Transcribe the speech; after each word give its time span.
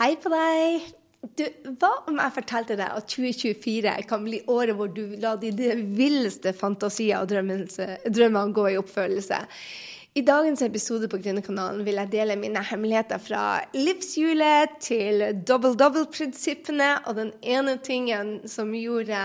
Hei 0.00 0.14
på 0.16 0.30
deg! 0.32 0.84
Du, 1.36 1.42
hva 1.76 1.90
om 2.08 2.16
jeg 2.16 2.32
fortalte 2.32 2.76
deg 2.80 2.94
at 2.96 3.10
2024 3.12 3.92
kan 4.08 4.22
bli 4.24 4.38
året 4.48 4.72
hvor 4.78 4.88
du 4.88 5.02
lar 5.20 5.36
dine 5.42 5.74
villeste 5.92 6.54
fantasier 6.56 7.20
og 7.20 7.28
drømmene 7.28 8.46
gå 8.56 8.64
i 8.70 8.78
oppfølelse? 8.80 9.42
I 10.10 10.22
dagens 10.26 10.58
episode 10.66 11.06
på 11.06 11.20
Gründerkanalen 11.22 11.84
vil 11.86 12.00
jeg 12.00 12.10
dele 12.10 12.34
mine 12.34 12.58
hemmeligheter 12.66 13.20
fra 13.22 13.42
livshjulet 13.76 14.72
til 14.82 15.22
double-double-prinsippene 15.46 16.88
og 17.04 17.14
den 17.20 17.30
ene 17.46 17.76
tingen 17.78 18.32
som 18.50 18.72
gjorde 18.74 19.20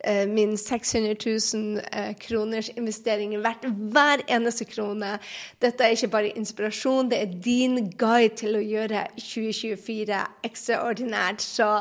eh, 0.00 0.22
min 0.30 0.56
600 0.56 1.18
000 1.20 1.84
eh, 1.84 2.14
kroners 2.16 2.72
investering 2.72 3.36
verdt 3.44 3.68
hver 3.92 4.24
eneste 4.24 4.64
krone. 4.72 5.18
Dette 5.60 5.84
er 5.84 5.98
ikke 5.98 6.14
bare 6.16 6.32
inspirasjon, 6.32 7.12
det 7.12 7.20
er 7.20 7.38
din 7.50 7.90
guide 8.00 8.32
til 8.40 8.56
å 8.56 8.64
gjøre 8.64 9.04
2024 9.20 10.24
ekstraordinært. 10.48 11.44
Så 11.44 11.74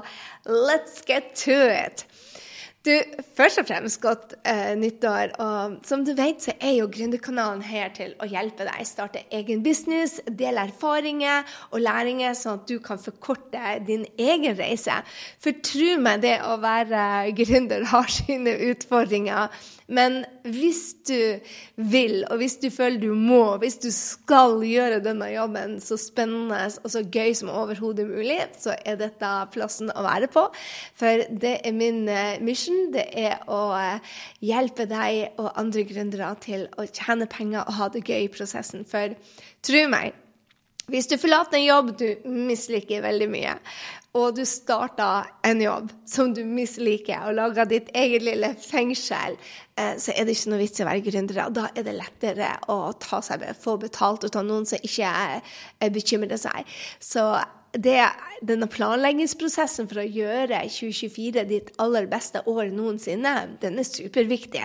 let's 0.44 1.00
get 1.08 1.38
to 1.48 1.56
it! 1.72 2.04
Du, 2.82 2.92
Først 3.38 3.60
og 3.62 3.68
fremst 3.70 4.00
godt 4.02 4.32
eh, 4.48 4.72
nyttår. 4.78 5.36
og 5.40 5.76
Som 5.86 6.02
du 6.06 6.16
vet, 6.18 6.42
så 6.42 6.56
er 6.58 6.72
jo 6.80 6.88
Gründerkanalen 6.90 7.62
her 7.62 7.92
til 7.94 8.16
å 8.18 8.26
hjelpe 8.26 8.66
deg 8.66 8.88
starte 8.90 9.22
egen 9.38 9.62
business, 9.62 10.18
dele 10.26 10.66
erfaringer 10.66 11.46
og 11.70 11.84
læringer, 11.86 12.34
sånn 12.38 12.58
at 12.58 12.66
du 12.72 12.80
kan 12.82 13.02
forkorte 13.02 13.76
din 13.86 14.08
egen 14.18 14.58
reise. 14.58 14.98
For 15.42 15.62
tro 15.62 15.94
meg, 16.02 16.24
det 16.26 16.40
å 16.42 16.58
være 16.62 17.04
gründer 17.38 17.86
har 17.94 18.10
sine 18.10 18.58
utfordringer. 18.72 19.54
Men 19.92 20.24
hvis 20.44 20.82
du 21.08 21.18
vil, 21.76 22.22
og 22.30 22.42
hvis 22.42 22.58
du 22.62 22.70
føler 22.74 23.00
du 23.02 23.14
må, 23.18 23.58
hvis 23.62 23.78
du 23.84 23.90
skal 23.94 24.60
gjøre 24.66 25.02
denne 25.04 25.30
jobben 25.34 25.78
så 25.84 25.98
spennende 26.00 26.60
og 26.82 26.94
så 26.94 27.04
gøy 27.04 27.34
som 27.38 27.52
overhodet 27.54 28.08
mulig, 28.10 28.40
så 28.60 28.76
er 28.86 29.00
dette 29.02 29.32
plassen 29.54 29.92
å 29.94 30.06
være 30.06 30.32
på. 30.32 30.48
For 30.98 31.26
det 31.30 31.58
er 31.68 31.76
min 31.76 32.04
eh, 32.10 32.42
mission. 32.44 32.90
Det 32.94 33.08
er 33.18 33.44
å 33.52 33.62
eh, 33.78 34.18
hjelpe 34.46 34.88
deg 34.90 35.38
og 35.42 35.52
andre 35.60 35.86
gründere 35.90 36.34
til 36.44 36.68
å 36.78 36.88
tjene 36.90 37.30
penger 37.32 37.66
og 37.66 37.78
ha 37.80 37.92
det 37.94 38.06
gøy 38.08 38.26
i 38.26 38.34
prosessen. 38.34 38.86
For 38.88 39.16
tro 39.66 39.86
meg, 39.92 40.18
hvis 40.90 41.08
du 41.08 41.18
forlater 41.22 41.60
en 41.60 41.68
jobb 41.68 41.92
du 42.00 42.08
misliker 42.26 43.04
veldig 43.04 43.28
mye, 43.32 43.56
og 44.18 44.36
du 44.36 44.42
starter 44.48 45.30
en 45.48 45.62
jobb 45.64 45.92
som 46.10 46.34
du 46.36 46.42
misliker, 46.44 47.30
og 47.30 47.38
lager 47.38 47.70
ditt 47.70 47.92
eget 47.96 48.26
lille 48.26 48.50
fengsel, 48.60 49.38
eh, 49.80 49.94
så 50.02 50.12
er 50.12 50.28
det 50.28 50.36
ikke 50.36 50.52
noe 50.52 50.60
vits 50.60 50.82
i 50.82 50.84
å 50.84 50.90
være 50.90 51.06
gründer. 51.06 51.40
Da 51.56 51.70
er 51.72 51.88
det 51.88 51.96
lettere 51.96 52.50
å 52.74 52.80
seg, 53.24 53.46
få 53.62 53.78
betalt 53.80 54.26
ut 54.28 54.36
av 54.36 54.44
noen 54.48 54.68
som 54.68 54.84
ikke 54.84 55.14
bekymrer 55.96 56.42
seg. 56.42 56.68
Så 57.00 57.24
det, 57.72 58.04
denne 58.44 58.68
planleggingsprosessen 58.68 59.88
for 59.88 60.02
å 60.02 60.04
gjøre 60.04 60.60
2024 60.68 61.44
ditt 61.48 61.70
aller 61.82 62.08
beste 62.10 62.42
år 62.50 62.72
noensinne, 62.74 63.34
den 63.62 63.80
er 63.80 63.88
superviktig. 63.88 64.64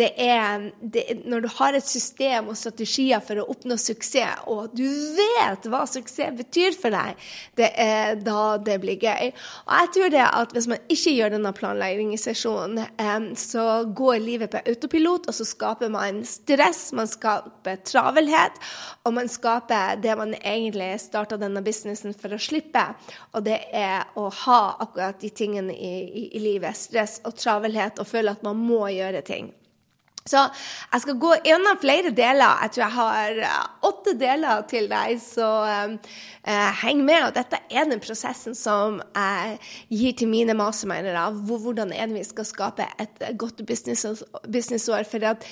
Det 0.00 0.08
er, 0.18 0.70
det, 0.80 1.04
når 1.28 1.44
du 1.44 1.48
har 1.60 1.76
et 1.76 1.86
system 1.86 2.48
og 2.50 2.58
strategier 2.58 3.22
for 3.22 3.38
å 3.38 3.46
oppnå 3.52 3.76
suksess, 3.78 4.42
og 4.50 4.74
du 4.74 4.88
vet 5.16 5.68
hva 5.70 5.84
suksess 5.86 6.34
betyr 6.40 6.74
for 6.74 6.94
deg, 6.94 7.20
det 7.60 7.70
er 7.78 8.18
da 8.24 8.56
det 8.58 8.80
blir 8.82 8.98
gøy. 8.98 9.30
Og 9.68 9.76
jeg 9.76 9.92
tror 9.96 10.14
det 10.16 10.24
at 10.26 10.56
hvis 10.56 10.68
man 10.72 10.90
ikke 10.90 11.14
gjør 11.14 11.36
denne 11.36 11.54
planleggingssesjonen, 11.56 13.30
så 13.38 13.66
går 13.86 14.18
livet 14.24 14.50
på 14.52 14.64
autopilot, 14.64 15.30
og 15.30 15.38
så 15.38 15.46
skaper 15.46 15.92
man 15.92 16.24
stress, 16.26 16.88
man 16.96 17.10
skaper 17.10 17.78
travelhet, 17.86 18.58
og 19.06 19.14
man 19.20 19.30
skaper 19.30 20.00
det 20.02 20.18
man 20.18 20.34
egentlig 20.40 20.92
starta 21.04 21.38
denne 21.40 21.62
businessen 21.64 22.16
for 22.16 22.34
å 22.34 22.39
slippe, 22.42 22.84
og 23.34 23.46
det 23.46 23.60
er 23.76 24.10
å 24.18 24.28
ha 24.44 24.60
akkurat 24.82 25.20
de 25.22 25.30
tingene 25.30 25.74
i, 25.74 25.94
i, 26.04 26.26
i 26.36 26.42
livet. 26.42 26.76
Stress 26.76 27.20
og 27.24 27.38
travelhet 27.38 28.00
og 28.02 28.08
føle 28.08 28.34
at 28.34 28.44
man 28.46 28.60
må 28.60 28.86
gjøre 28.92 29.24
ting. 29.26 29.52
Så 30.28 30.40
jeg 30.92 31.02
skal 31.02 31.16
gå 31.20 31.30
gjennom 31.46 31.78
flere 31.80 32.12
deler. 32.12 32.58
Jeg 32.64 32.74
tror 32.74 32.84
jeg 32.84 32.96
har 32.96 33.38
eh, 33.46 33.68
åtte 33.88 34.14
deler 34.20 34.64
til 34.68 34.88
deg, 34.90 35.16
så 35.22 35.48
eh, 35.66 36.72
heng 36.82 37.02
med. 37.06 37.24
Og 37.28 37.36
dette 37.38 37.62
er 37.70 37.88
den 37.88 38.02
prosessen 38.04 38.56
som 38.58 39.00
jeg 39.16 39.56
gir 39.88 40.18
til 40.20 40.30
mine 40.30 40.56
mastermindere. 40.58 41.24
Hvordan 41.48 41.94
er 41.96 42.10
det 42.10 42.20
vi 42.20 42.26
skal 42.28 42.48
skape 42.48 42.88
et 43.00 43.24
godt 43.40 43.64
businessår? 43.66 44.20
Business 44.52 44.90
for 44.90 45.24
at 45.24 45.46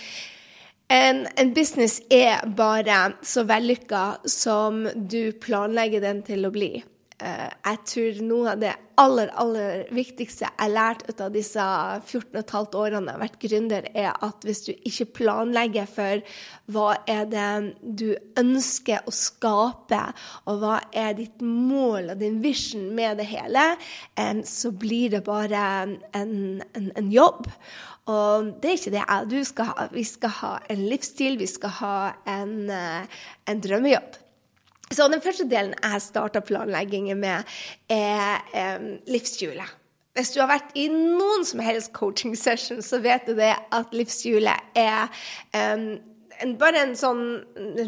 en, 0.89 1.27
en, 1.37 1.55
business 1.55 2.01
er 2.11 2.47
bare 2.57 3.13
så 3.23 3.45
vellykka 3.49 4.05
som 4.25 4.87
du 4.97 5.33
planlegger 5.41 6.01
den 6.05 6.23
til 6.25 6.49
å 6.49 6.53
bli. 6.55 6.79
Uh, 7.19 7.49
jeg 7.51 7.79
tror 7.91 8.19
noe 8.23 8.53
av 8.53 8.61
det 8.63 8.73
aller, 8.99 9.31
aller 9.35 9.89
viktigste 9.95 10.45
jeg 10.45 10.55
har 10.55 10.71
lært 10.71 11.01
ut 11.09 11.21
av 11.25 11.33
disse 11.35 11.65
14 12.05 12.45
15 12.45 12.77
årene 12.79 13.11
jeg 13.11 13.17
har 13.17 13.23
vært 13.25 13.41
gründer, 13.43 13.89
er 13.91 14.13
at 14.23 14.47
hvis 14.47 14.63
du 14.69 14.71
ikke 14.77 15.09
planlegger 15.19 15.91
for 15.91 16.23
hva 16.71 16.87
er 17.11 17.27
det 17.27 17.49
du 17.83 18.07
ønsker 18.39 19.03
å 19.03 19.15
skape, 19.15 20.01
og 20.47 20.63
hva 20.63 20.79
er 20.95 21.19
ditt 21.19 21.43
mål 21.43 22.15
og 22.15 22.23
din 22.23 22.39
vision 22.45 22.87
med 22.95 23.19
det 23.19 23.27
hele, 23.35 23.67
um, 24.15 24.45
så 24.47 24.71
blir 24.71 25.19
det 25.19 25.25
bare 25.27 25.67
en, 25.83 25.99
en, 26.71 26.93
en 26.95 27.13
jobb. 27.13 27.51
Og 28.09 28.55
det 28.63 28.71
er 28.71 28.79
ikke 28.79 28.95
det 28.95 29.19
du 29.29 29.39
skal 29.45 29.69
ha. 29.69 29.89
Vi 29.93 30.05
skal 30.09 30.33
ha 30.41 30.55
en 30.73 30.87
livsstil, 30.89 31.37
vi 31.41 31.49
skal 31.51 31.75
ha 31.83 31.99
en, 32.39 32.71
eh, 32.71 33.21
en 33.49 33.61
drømmejobb. 33.61 34.17
Så 34.91 35.09
den 35.13 35.21
første 35.21 35.45
delen 35.45 35.75
jeg 35.77 36.01
starta 36.01 36.41
planleggingen 36.41 37.19
med, 37.21 37.45
er 37.93 38.41
um, 38.81 38.95
livshjulet. 39.07 39.75
Hvis 40.17 40.31
du 40.33 40.41
har 40.41 40.49
vært 40.49 40.71
i 40.81 40.87
noen 40.89 41.45
som 41.45 41.61
helst 41.61 41.93
coaching 41.93 42.33
session, 42.37 42.81
så 42.83 42.99
vet 43.05 43.29
du 43.29 43.35
det 43.37 43.53
at 43.53 43.93
livshjulet 43.93 44.79
er 44.81 45.13
um, 45.53 45.99
en, 46.41 46.55
bare 46.57 46.87
en 46.87 46.95
sånn 46.97 47.21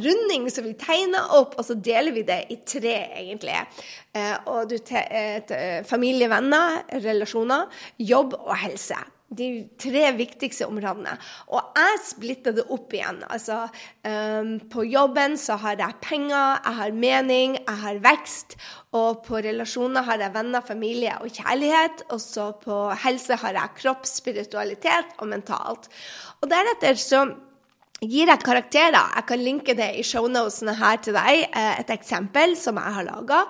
runding 0.04 0.44
som 0.52 0.68
vi 0.68 0.74
tegner 0.78 1.32
opp, 1.38 1.56
og 1.56 1.64
så 1.64 1.78
deler 1.78 2.12
vi 2.12 2.26
det 2.28 2.42
i 2.52 2.58
tre, 2.68 2.98
egentlig. 3.22 3.56
Eh, 4.12 4.36
og 4.50 4.68
du, 4.68 4.76
te, 4.84 5.00
uh, 5.00 5.80
familie, 5.88 6.28
venner, 6.28 6.82
relasjoner, 7.00 7.80
jobb 8.12 8.36
og 8.42 8.52
helse 8.60 9.00
de 9.30 9.48
tre 9.78 10.08
viktigste 10.18 10.66
områdene. 10.66 11.12
Og 11.54 11.76
jeg 11.78 11.98
splitter 12.02 12.54
det 12.56 12.64
opp 12.74 12.94
igjen. 12.94 13.20
Altså, 13.30 13.62
um, 14.02 14.56
på 14.72 14.84
jobben 14.90 15.36
så 15.38 15.58
har 15.62 15.78
jeg 15.78 16.00
penger, 16.02 16.58
jeg 16.64 16.78
har 16.80 16.96
mening, 16.96 17.58
jeg 17.60 17.82
har 17.84 18.00
vekst. 18.02 18.56
Og 18.98 19.22
på 19.26 19.38
relasjoner 19.44 20.06
har 20.08 20.22
jeg 20.24 20.34
venner, 20.34 20.66
familie 20.66 21.14
og 21.22 21.30
kjærlighet. 21.30 22.06
Og 22.10 22.18
så 22.22 22.50
på 22.64 22.80
helse 23.04 23.38
har 23.44 23.60
jeg 23.60 23.76
kropp, 23.78 24.08
spiritualitet 24.10 25.14
og 25.18 25.30
mentalt. 25.30 25.86
Og 26.40 26.50
deretter 26.50 26.98
så 26.98 27.24
gir 28.00 28.30
jeg 28.30 28.40
karakterer. 28.44 29.12
Jeg 29.16 29.26
kan 29.28 29.42
linke 29.44 29.74
det 29.76 29.88
i 30.00 30.04
shownotene 30.06 30.74
her 30.78 31.00
til 31.04 31.16
deg. 31.16 31.44
Eh, 31.52 31.80
et 31.82 31.92
eksempel 31.92 32.56
som 32.58 32.78
jeg 32.80 32.94
har 32.96 33.06
laga, 33.06 33.40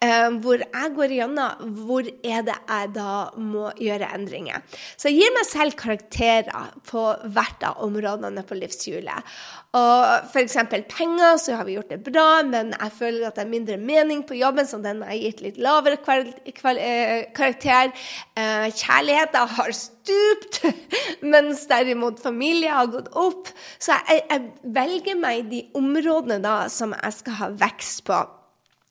eh, 0.00 0.28
hvor 0.40 0.62
jeg 0.64 0.94
går 0.96 1.14
gjennom 1.18 1.74
hvor 1.84 2.08
er 2.08 2.46
det 2.46 2.56
jeg 2.56 2.92
da 2.94 3.30
må 3.36 3.68
gjøre 3.76 4.08
endringer. 4.16 4.64
Så 4.96 5.10
jeg 5.10 5.20
gir 5.20 5.34
meg 5.36 5.48
selv 5.48 5.76
karakterer 5.78 6.72
på 6.88 7.04
hvert 7.28 7.68
av 7.68 7.84
områdene 7.84 8.44
på 8.48 8.58
livshjulet. 8.58 9.36
Og 9.76 10.30
f.eks. 10.32 10.56
penger, 10.88 11.36
så 11.36 11.58
har 11.58 11.68
vi 11.68 11.76
gjort 11.76 11.92
det 11.92 12.00
bra, 12.06 12.42
men 12.42 12.72
jeg 12.72 12.94
føler 12.96 13.28
at 13.28 13.36
det 13.36 13.44
er 13.44 13.52
mindre 13.52 13.76
mening 13.76 14.24
på 14.24 14.38
jobben, 14.38 14.66
så 14.66 14.80
den 14.80 15.02
har 15.04 15.12
jeg 15.12 15.34
gitt 15.34 15.44
litt 15.44 15.60
lavere 15.60 15.98
eh, 16.00 17.28
karakter. 17.36 17.92
Kjærlighet 18.38 19.36
har 19.36 19.72
stupt, 20.08 20.62
mens 21.34 21.66
derimot 21.68 22.22
familie 22.22 22.72
har 22.72 22.90
gått 22.92 23.12
opp. 23.18 23.52
Så 23.78 23.96
jeg, 24.08 24.24
jeg, 24.30 24.48
velger 24.78 25.20
meg 25.20 25.46
de 25.52 25.66
områdene 25.78 26.40
da 26.44 26.64
som 26.72 26.96
jeg 26.96 27.20
skal 27.20 27.40
ha 27.42 27.54
vekst 27.66 28.04
på. 28.08 28.24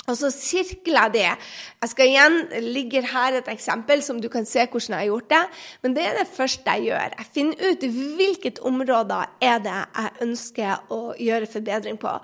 Og 0.08 0.16
så 0.16 0.30
sirkler 0.32 1.10
jeg 1.10 1.14
det. 1.18 1.48
Jeg 1.84 1.92
skal 1.92 2.08
igjen 2.08 2.38
ligger 2.64 3.10
her 3.12 3.36
et 3.36 3.50
eksempel 3.52 4.00
som 4.06 4.22
du 4.24 4.30
kan 4.32 4.48
se 4.48 4.64
hvordan 4.64 4.94
jeg 4.96 5.02
har 5.02 5.10
gjort 5.10 5.34
det. 5.34 5.42
Men 5.84 5.98
det 5.98 6.06
er 6.08 6.16
det 6.16 6.30
første 6.32 6.76
jeg 6.78 6.88
gjør. 6.88 7.18
Jeg 7.18 7.28
finner 7.36 7.66
ut 7.66 7.84
hvilket 7.98 8.62
områder 8.72 9.34
er 9.44 9.60
det 9.66 9.76
jeg 9.76 10.16
ønsker 10.30 10.96
å 10.96 11.02
gjøre 11.20 11.52
forbedring 11.52 12.00
på. 12.00 12.16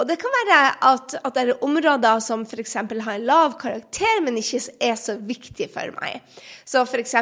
Og 0.00 0.08
det 0.08 0.16
kan 0.22 0.36
være 0.38 0.62
at, 0.94 1.18
at 1.20 1.36
det 1.36 1.44
er 1.44 1.68
områder 1.68 2.24
som 2.24 2.48
f.eks. 2.48 2.78
har 2.80 3.14
en 3.18 3.28
lav 3.28 3.60
karakter, 3.60 4.24
men 4.24 4.40
ikke 4.40 4.64
er 4.80 4.96
så 4.96 5.20
viktig 5.20 5.68
for 5.76 5.92
meg. 6.00 6.24
Så 6.64 6.88
f.eks 6.88 7.18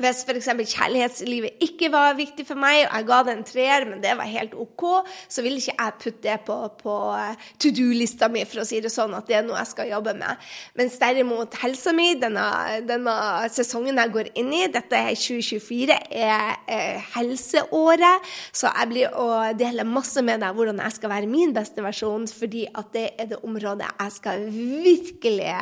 Hvis 0.00 0.22
f.eks. 0.24 0.48
kjærlighetslivet 0.72 1.60
ikke 1.64 1.90
var 1.92 2.16
viktig 2.18 2.46
for 2.48 2.60
meg, 2.60 2.86
og 2.86 2.94
jeg 2.96 3.06
ga 3.10 3.18
det 3.26 3.34
en 3.34 3.44
treer, 3.46 3.86
men 3.88 4.00
det 4.02 4.14
var 4.16 4.28
helt 4.30 4.54
OK, 4.56 4.84
så 5.28 5.44
vil 5.44 5.58
ikke 5.60 5.74
jeg 5.76 5.96
putte 6.00 6.22
det 6.24 6.36
på, 6.46 6.56
på 6.80 6.94
eh, 7.16 7.48
to 7.60 7.72
do-lista 7.76 8.30
mi, 8.32 8.44
for 8.48 8.62
å 8.62 8.66
si 8.68 8.80
det 8.80 8.92
sånn, 8.92 9.12
at 9.16 9.28
det 9.28 9.38
er 9.38 9.44
noe 9.46 9.58
jeg 9.60 9.70
skal 9.72 9.90
jobbe 9.90 10.14
med. 10.18 10.48
Mens 10.80 10.96
derimot 11.00 11.56
helsa 11.60 11.92
mi, 11.96 12.14
denne, 12.20 12.46
denne, 12.88 13.16
sesongen 13.52 14.00
jeg 14.00 14.14
går 14.14 14.30
inn 14.40 14.52
i, 14.56 14.62
dette 14.72 14.96
er 14.96 15.12
2024, 15.12 15.98
er 16.16 16.56
eh, 16.70 17.10
helseåret, 17.16 18.30
så 18.56 18.72
jeg 18.72 18.92
blir 18.92 19.18
å 19.20 19.28
dele 19.58 19.86
masse 19.88 20.24
med 20.24 20.40
deg 20.44 20.56
hvordan 20.56 20.80
jeg 20.84 20.96
skal 20.96 21.12
være 21.12 21.30
min 21.30 21.52
beste 21.56 21.84
versjon, 21.84 22.24
fordi 22.30 22.64
at 22.72 22.88
det 22.96 23.06
er 23.20 23.30
det 23.34 23.42
området 23.44 23.90
jeg 23.90 24.16
skal 24.16 24.48
virkelig 24.48 25.52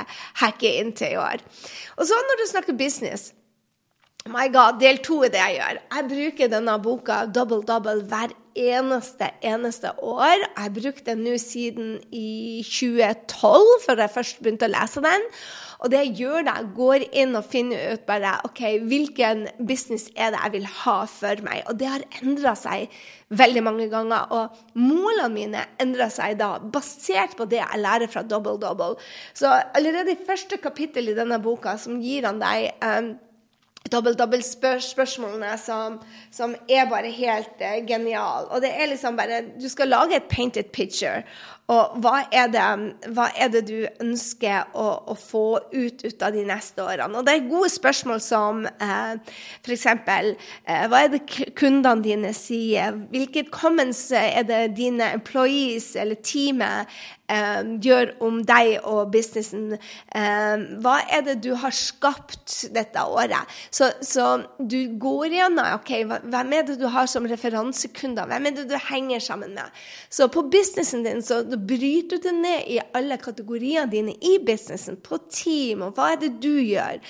hacke 0.42 0.76
inn 0.78 0.94
til 0.96 1.16
i 1.16 1.20
år. 1.20 1.42
Og 1.98 2.06
så 2.06 2.22
når 2.28 2.40
du 2.40 2.46
snakker 2.52 2.78
business 2.78 3.32
My 4.28 4.48
God, 4.52 4.76
del 4.80 4.98
to 5.00 5.22
er 5.24 5.32
det 5.32 5.40
jeg 5.40 5.56
gjør. 5.56 5.78
Jeg 5.94 6.06
bruker 6.10 6.50
denne 6.52 6.74
boka 6.84 7.22
Double 7.32 7.62
Double 7.64 8.02
hver 8.10 8.34
eneste, 8.58 9.30
eneste 9.40 9.92
år. 10.04 10.42
Jeg 10.42 10.50
har 10.58 10.72
brukt 10.74 11.06
den 11.06 11.22
nå 11.24 11.36
siden 11.40 11.94
i 12.12 12.60
2012, 12.66 13.70
før 13.86 14.02
jeg 14.02 14.12
først 14.16 14.42
begynte 14.42 14.68
å 14.68 14.74
lese 14.74 15.00
den. 15.04 15.24
Og 15.78 15.92
det 15.92 16.00
jeg 16.02 16.14
gjør 16.18 16.44
da, 16.44 16.56
jeg 16.58 16.68
går 16.76 17.04
inn 17.22 17.38
og 17.38 17.46
finner 17.48 17.94
ut 17.94 18.02
bare 18.08 18.34
OK, 18.44 18.60
hvilken 18.90 19.46
business 19.62 20.08
er 20.16 20.34
det 20.34 20.42
jeg 20.42 20.54
vil 20.56 20.66
ha 20.80 20.96
for 21.08 21.44
meg? 21.46 21.62
Og 21.70 21.78
det 21.80 21.88
har 21.92 22.04
endra 22.18 22.52
seg 22.58 22.92
veldig 23.38 23.62
mange 23.64 23.86
ganger. 23.92 24.26
Og 24.34 24.82
målene 24.82 25.30
mine 25.32 25.62
endrer 25.80 26.12
seg 26.12 26.36
da, 26.42 26.56
basert 26.58 27.38
på 27.38 27.46
det 27.48 27.62
jeg 27.62 27.80
lærer 27.80 28.12
fra 28.12 28.26
Double 28.26 28.58
Double. 28.60 28.98
Så 29.38 29.54
allerede 29.78 30.12
i 30.12 30.20
første 30.28 30.60
kapittel 30.60 31.14
i 31.14 31.16
denne 31.16 31.40
boka, 31.40 31.78
som 31.80 32.02
gir 32.02 32.28
han 32.28 32.42
deg 32.42 32.74
um, 32.84 33.14
dobbelt-dobbelt-spørsmålene 33.92 35.52
som, 35.60 35.98
som, 36.34 36.56
er 36.68 36.88
bare 36.90 37.12
helt 37.14 37.62
uh, 37.62 37.78
genial. 37.88 38.48
Og 38.52 38.62
det 38.64 38.72
er 38.74 38.90
liksom 38.92 39.18
bare 39.18 39.44
Du 39.60 39.68
skal 39.68 39.88
lage 39.92 40.16
et 40.16 40.28
painted 40.30 40.72
picture. 40.72 41.22
Og 41.68 41.98
hva 42.00 42.22
er 42.32 42.46
det, 42.48 42.64
hva 43.12 43.26
er 43.36 43.50
det 43.52 43.66
du 43.68 43.82
ønsker 44.00 44.70
å, 44.72 44.86
å, 45.12 45.16
få 45.20 45.42
ut, 45.74 46.00
ut 46.00 46.22
av 46.24 46.32
de 46.32 46.46
neste 46.48 46.80
årene? 46.80 47.20
Og 47.20 47.26
det 47.26 47.34
er 47.34 47.50
gode 47.50 47.68
spørsmål 47.74 48.22
som 48.24 48.62
eh, 48.64 49.34
f.eks.: 49.60 49.84
eh, 49.84 50.86
Hva 50.88 51.02
er 51.02 51.12
det 51.12 51.20
kundene 51.60 52.00
dine 52.06 52.32
sier? 52.32 52.96
Hvilke 53.12 53.44
comments 53.52 54.06
er 54.16 54.48
det 54.48 54.62
dine 54.80 55.10
employees 55.18 55.92
eller 56.00 56.16
teamet 56.24 56.88
eh, 57.32 57.60
gjør 57.84 58.12
om 58.24 58.40
deg 58.46 58.78
og 58.88 59.12
businessen? 59.12 59.76
Eh, 59.76 60.64
hva 60.82 60.96
er 61.14 61.24
det 61.26 61.38
du 61.44 61.52
har 61.58 61.74
skapt 61.74 62.68
dette 62.74 63.04
året? 63.04 63.56
Så, 63.70 63.90
så 64.04 64.28
du 64.58 64.78
går 65.00 65.30
igjennom 65.30 65.72
ok, 65.78 65.94
hvem 66.28 66.54
er 66.58 66.68
det 66.68 66.78
du 66.80 66.86
har 66.92 67.08
som 67.10 67.28
referansekunder? 67.28 68.28
Hvem 68.30 68.50
er 68.50 68.58
det 68.58 68.68
du 68.70 68.76
henger 68.90 69.24
sammen 69.24 69.56
med? 69.56 69.82
Så 70.10 70.30
på 70.32 70.46
businessen 70.50 71.04
din 71.06 71.24
så 71.24 71.42
bryter 71.44 72.18
du 72.18 72.28
det 72.28 72.36
ned 72.38 72.70
i 72.70 72.80
alle 72.96 73.18
kategoriene 73.20 73.88
dine 73.90 74.14
i 74.24 74.38
businessen, 74.44 74.98
på 75.02 75.20
team, 75.30 75.84
og 75.86 75.96
hva 75.96 76.12
er 76.14 76.22
det 76.22 76.36
du 76.42 76.54
gjør? 76.62 77.02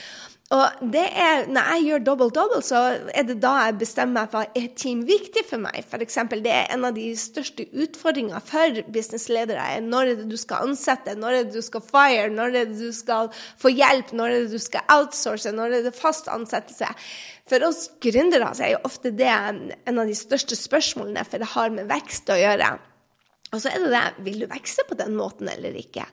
Og 0.49 0.79
det 0.95 1.03
er, 1.13 1.43
når 1.53 1.67
jeg 1.75 1.83
gjør 1.85 2.05
double-double, 2.07 2.63
så 2.65 2.79
er 3.13 3.27
det 3.29 3.35
da 3.43 3.51
jeg 3.67 3.75
bestemmer 3.83 4.23
meg 4.23 4.31
for 4.33 4.57
er 4.57 4.71
team 4.81 5.03
viktig 5.05 5.43
for 5.45 5.61
meg. 5.61 5.83
For 5.91 6.01
eksempel, 6.01 6.41
det 6.41 6.55
er 6.55 6.71
en 6.73 6.87
av 6.89 6.97
de 6.97 7.05
største 7.21 7.67
utfordringene 7.69 8.41
for 8.49 8.81
businessledere. 8.89 9.67
er 9.77 9.85
Når 9.85 10.15
er 10.15 10.23
det 10.23 10.31
du 10.33 10.39
skal 10.41 10.71
ansette, 10.71 11.19
når 11.21 11.37
er 11.37 11.45
det 11.51 11.59
du 11.59 11.67
skal 11.67 11.85
fire, 11.85 12.31
når 12.33 12.49
er 12.49 12.73
det 12.73 12.81
du 12.81 12.97
skal 12.97 13.29
få 13.61 13.75
hjelp, 13.77 14.17
når 14.17 14.33
er 14.33 14.47
det 14.47 14.57
du 14.57 14.65
skal 14.71 14.89
outsource, 14.97 15.53
når 15.53 15.81
er 15.83 15.89
det 15.91 15.97
fast 16.01 16.33
ansettelse. 16.33 16.95
For 17.49 17.69
oss 17.69 17.91
gründere 18.01 18.49
er 18.57 18.79
jo 18.79 18.85
ofte 18.89 19.13
det 19.13 19.29
en 19.29 20.01
av 20.01 20.09
de 20.09 20.17
største 20.17 20.57
spørsmålene, 20.57 21.29
for 21.29 21.45
det 21.45 21.53
har 21.59 21.77
med 21.77 21.93
vekst 21.93 22.33
å 22.33 22.41
gjøre. 22.41 22.79
Og 23.49 23.63
så 23.63 23.71
er 23.73 23.81
det 23.81 23.93
det 23.95 24.25
vil 24.27 24.43
du 24.43 24.47
vokse 24.51 24.85
på 24.85 24.97
den 24.99 25.15
måten 25.17 25.49
eller 25.49 25.77
ikke. 25.81 26.05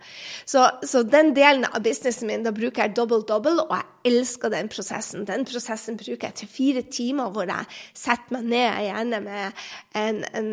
Så, 0.47 0.63
så, 0.87 1.01
den 1.03 1.33
delen 1.35 1.65
av 1.67 1.81
businessen 1.83 2.29
min, 2.29 2.45
da 2.45 2.53
bruker 2.55 2.85
jeg 2.85 2.95
double-double, 2.95 3.65
og 3.65 3.73
jeg 3.75 4.13
elsker 4.13 4.53
den 4.53 4.69
prosessen. 4.71 5.25
Den 5.27 5.43
prosessen 5.47 5.97
bruker 5.99 6.29
jeg 6.29 6.37
til 6.39 6.51
fire 6.51 6.83
timer 6.87 7.33
hvor 7.35 7.49
jeg 7.49 7.67
setter 7.97 8.37
meg 8.37 8.47
ned, 8.53 8.77
gjerne 8.85 9.19
med 9.25 9.65
en, 9.99 10.21
en, 10.37 10.51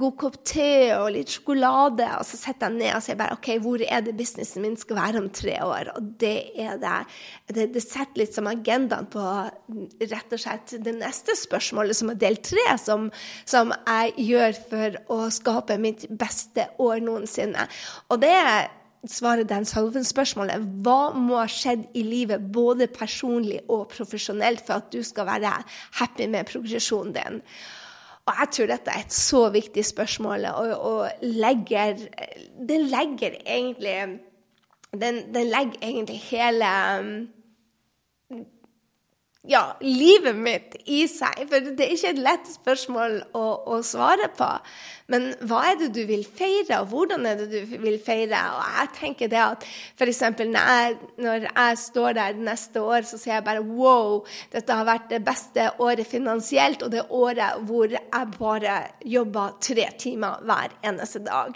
god 0.00 0.16
kopp 0.18 0.40
te 0.48 0.70
og 0.96 1.12
litt 1.14 1.36
sjokolade, 1.36 2.08
og 2.18 2.26
så 2.26 2.40
setter 2.40 2.72
jeg 2.72 2.80
ned 2.80 2.96
og 2.96 3.06
sier 3.06 3.20
bare 3.20 3.38
OK, 3.38 3.50
hvor 3.62 3.84
er 3.86 4.02
det 4.02 4.16
businessen 4.18 4.64
min 4.64 4.78
skal 4.80 4.98
være 4.98 5.22
om 5.22 5.30
tre 5.34 5.54
år? 5.62 5.92
Og 5.94 6.10
det 6.24 6.34
er 6.58 6.82
det. 6.82 6.96
Det, 7.46 7.68
det 7.76 7.84
setter 7.84 8.24
litt 8.24 8.34
som 8.34 8.50
agendaen 8.50 9.06
på 9.12 9.22
rett 9.22 10.34
og 10.34 10.42
slett 10.42 10.74
det 10.82 10.96
neste 10.98 11.38
spørsmålet, 11.38 11.94
som 11.94 12.10
er 12.10 12.18
del 12.18 12.40
tre, 12.42 12.66
som, 12.82 13.06
som 13.46 13.70
jeg 13.84 14.14
gjør 14.32 14.60
for 14.66 15.00
å 15.14 15.22
skape 15.34 15.78
mitt 15.78 16.08
beste 16.10 16.23
beste 16.24 16.66
år 16.82 17.04
noensinne. 17.04 17.68
Og 18.08 18.20
det 18.24 18.34
svarer 19.10 19.44
Dan 19.44 19.68
Sullivan-spørsmålet 19.68 20.66
hva 20.84 21.12
må 21.16 21.38
ha 21.42 21.46
skjedd 21.50 21.86
i 21.96 22.04
livet, 22.06 22.50
både 22.52 22.88
personlig 22.88 23.60
og 23.68 23.88
profesjonelt, 23.92 24.64
for 24.64 24.80
at 24.80 24.92
du 24.92 25.02
skal 25.04 25.28
være 25.28 25.56
happy 26.00 26.28
med 26.32 26.48
progresjonen 26.48 27.16
din? 27.16 27.42
Og 28.24 28.38
jeg 28.40 28.52
tror 28.56 28.70
dette 28.70 28.92
er 28.92 29.02
et 29.04 29.12
så 29.12 29.42
viktig 29.52 29.84
spørsmål, 29.84 30.46
og, 30.56 30.70
og 30.80 31.26
legger 31.44 32.06
Det 32.56 32.78
legger 32.88 33.36
egentlig 33.44 33.98
den 34.94 35.24
legger 35.50 35.78
egentlig 35.82 36.20
hele 36.30 36.66
ja, 39.46 39.76
livet 39.80 40.36
mitt 40.36 40.76
i 40.88 41.04
seg. 41.10 41.44
For 41.50 41.60
det 41.64 41.84
er 41.84 41.94
ikke 41.94 42.12
et 42.14 42.20
lett 42.24 42.50
spørsmål 42.54 43.18
å, 43.36 43.44
å, 43.74 43.80
svare 43.84 44.30
på. 44.36 44.48
Men 45.12 45.34
hva 45.44 45.60
er 45.68 45.76
det 45.82 45.90
du 45.92 46.00
vil 46.08 46.22
feire, 46.24 46.78
og 46.80 46.88
hvordan 46.94 47.26
er 47.28 47.42
det 47.42 47.50
du 47.52 47.74
vil 47.82 47.98
feire? 48.00 48.40
Og 48.56 48.78
jeg 48.78 48.92
tenker 48.96 49.32
det 49.32 49.42
at 49.42 49.66
f.eks. 49.66 50.22
Når, 50.54 50.96
når 51.20 51.48
jeg 51.50 51.80
står 51.82 52.16
der 52.16 52.40
neste 52.40 52.80
år, 52.80 53.04
så 53.04 53.20
sier 53.20 53.36
jeg 53.36 53.46
bare 53.46 53.64
wow, 53.64 54.22
dette 54.54 54.78
har 54.78 54.88
vært 54.88 55.10
det 55.12 55.20
beste 55.26 55.68
året 55.84 56.08
finansielt, 56.08 56.86
og 56.86 56.94
det 56.94 57.04
året 57.12 57.60
hvor 57.68 57.92
jeg 57.92 58.30
bare 58.38 58.78
jobber 59.04 59.58
tre 59.64 59.90
timer 60.00 60.40
hver 60.48 60.72
eneste 60.88 61.20
dag. 61.26 61.52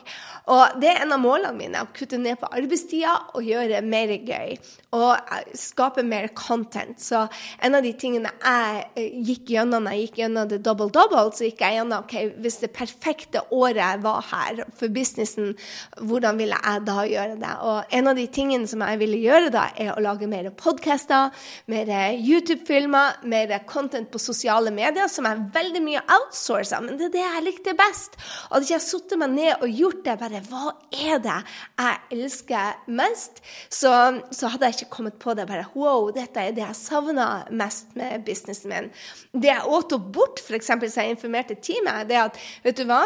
Og 0.53 0.77
det 0.83 0.93
er 0.93 1.07
en 1.07 1.17
av 1.17 1.25
målene 1.25 1.57
mine, 1.57 1.87
å 1.87 1.93
kutte 1.97 2.21
ned 2.21 2.37
på 2.43 2.53
arbeidstida 2.53 3.17
og 3.33 3.49
gjøre 3.49 3.81
mer 3.87 4.13
gøy. 4.19 4.59
Og 4.97 5.33
skape 5.57 6.05
mer 6.05 6.31
content. 6.37 7.01
Så 7.01 7.25
en 7.65 7.77
av 7.77 7.78
de 7.85 7.93
tingene 7.99 8.33
jeg 8.39 8.85
eh, 8.99 9.17
gikk 9.29 9.53
gjennom 9.55 9.87
når 9.87 9.97
jeg 9.97 10.07
gikk 10.07 10.21
gjennom 10.23 10.51
det 10.51 10.61
double-double, 10.67 11.25
så 11.37 11.49
gikk 11.49 11.63
jeg 11.65 11.79
gjennom 11.79 12.05
ok, 12.05 12.15
hvis 12.45 12.61
det 12.63 12.73
perfekte 12.77 13.43
året 13.55 14.03
var 14.05 14.25
her 14.31 14.63
for 14.79 14.93
businessen, 14.93 15.55
hvordan 15.99 16.41
ville 16.41 16.59
jeg 16.59 16.85
da 16.89 17.07
gjøre 17.09 17.39
det? 17.41 17.55
Og 17.69 17.97
en 17.99 18.13
av 18.13 18.19
de 18.19 18.27
tingene 18.33 18.69
som 18.71 18.85
jeg 18.85 19.01
ville 19.03 19.21
gjøre 19.23 19.53
da, 19.55 19.69
er 19.79 19.95
å 19.95 20.05
lage 20.05 20.29
mer 20.31 20.51
podcaster, 20.59 21.33
mer 21.73 21.93
YouTube-filmer, 22.19 23.23
mer 23.29 23.55
content 23.69 24.11
på 24.13 24.21
sosiale 24.23 24.73
medier, 24.75 25.09
som 25.11 25.29
er 25.29 25.43
veldig 25.55 25.85
mye 25.85 26.05
outsourca, 26.19 26.83
men 26.85 26.99
det 26.99 27.11
er 27.11 27.17
det 27.17 27.25
jeg 27.25 27.47
likte 27.47 27.77
best. 27.79 28.19
Og 28.49 28.59
hadde 28.59 28.69
ikke 28.69 28.77
jeg 28.77 28.87
satt 28.89 29.17
meg 29.21 29.35
ned 29.35 29.65
og 29.65 29.81
gjort 29.83 30.05
det, 30.05 30.17
bare 30.21 30.43
hva 30.49 30.75
er 30.93 31.23
det 31.25 31.39
jeg 31.79 32.19
elsker 32.19 32.93
mest, 32.99 33.43
så, 33.71 33.93
så 34.35 34.53
hadde 34.53 34.69
jeg 34.69 34.81
ikke 34.81 34.97
kommet 34.99 35.19
på 35.23 35.35
det. 35.39 35.47
bare 35.49 35.69
wow, 35.75 36.09
dette 36.15 36.43
er 36.43 36.55
det 36.57 36.65
jeg 36.65 36.79
savner 36.79 37.49
mest 37.55 37.68
mest 37.69 37.95
med 37.97 38.29
min. 38.73 38.91
Det 39.33 39.53
jeg 39.53 39.79
åt 39.79 39.89
tok 39.93 40.11
bort, 40.15 40.43
f.eks. 40.43 40.67
så 40.67 41.05
jeg 41.05 41.17
informerte 41.17 41.59
teamet, 41.61 42.09
det 42.09 42.21
at 42.21 42.39
vet 42.65 42.79
du 42.81 42.87
hva? 42.89 43.03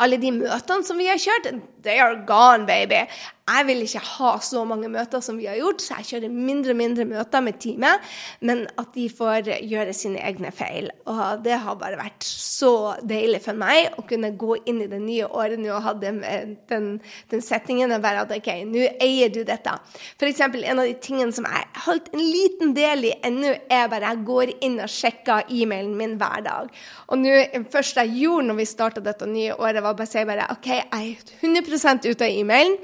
Alle 0.00 0.16
de 0.20 0.30
møtene 0.32 0.86
som 0.86 1.00
vi 1.00 1.08
har 1.10 1.18
kjørt, 1.20 1.50
they 1.84 1.98
are 2.00 2.22
gone, 2.28 2.64
baby. 2.68 3.02
Jeg 3.50 3.66
vil 3.66 3.80
ikke 3.82 4.02
ha 4.04 4.30
så 4.44 4.62
mange 4.68 4.88
møter 4.92 5.22
som 5.24 5.38
vi 5.40 5.48
har 5.50 5.56
gjort, 5.58 5.82
så 5.82 5.96
jeg 5.98 6.08
kjører 6.10 6.34
mindre 6.34 6.74
og 6.74 6.78
mindre 6.78 7.06
møter 7.08 7.42
med 7.42 7.58
teamet, 7.62 8.04
men 8.46 8.62
at 8.78 8.92
de 8.94 9.08
får 9.10 9.48
gjøre 9.66 9.94
sine 9.96 10.20
egne 10.22 10.52
feil. 10.54 10.90
Og 11.10 11.42
det 11.44 11.56
har 11.64 11.78
bare 11.80 11.98
vært 11.98 12.26
så 12.26 12.94
deilig 13.02 13.42
for 13.42 13.58
meg 13.58 13.98
å 13.98 14.04
kunne 14.06 14.30
gå 14.38 14.60
inn 14.70 14.82
i 14.84 14.88
det 14.90 15.00
nye 15.02 15.26
året 15.26 15.58
nå 15.58 15.72
og 15.74 15.82
ha 15.82 15.96
den, 15.98 16.22
den, 16.70 16.88
den 17.32 17.44
settingen 17.44 17.90
og 17.96 18.04
bare 18.04 18.22
at 18.22 18.34
OK, 18.36 18.52
nå 18.70 18.86
eier 19.02 19.32
du 19.34 19.42
dette. 19.48 19.74
F.eks. 20.20 20.44
en 20.46 20.78
av 20.78 20.86
de 20.86 20.94
tingene 21.02 21.34
som 21.34 21.48
jeg 21.48 21.66
har 21.66 21.84
holdt 21.88 22.12
en 22.14 22.22
liten 22.22 22.74
del 22.76 23.10
i 23.10 23.14
ennå, 23.26 23.56
er 23.70 23.90
bare 23.90 24.12
jeg 24.12 24.26
går 24.30 24.56
inn 24.66 24.78
og 24.84 24.92
sjekker 24.92 25.50
e-mailen 25.50 25.96
min 25.98 26.18
hver 26.20 26.44
dag. 26.46 26.70
Og 27.10 27.22
nå, 27.22 27.34
først 27.72 27.98
jeg 27.98 28.14
gjorde 28.22 28.50
når 28.50 28.62
vi 28.62 28.68
starta 28.68 29.02
dette 29.04 29.26
nye 29.26 29.56
året, 29.58 29.82
var 29.82 29.96
bare 29.98 30.06
å 30.06 30.12
si 30.12 30.26
bare 30.28 30.50
OK, 30.54 30.70
jeg 30.70 31.16
er 31.16 31.40
100 31.42 32.12
ute 32.12 32.28
av 32.28 32.30
e-mailen. 32.30 32.78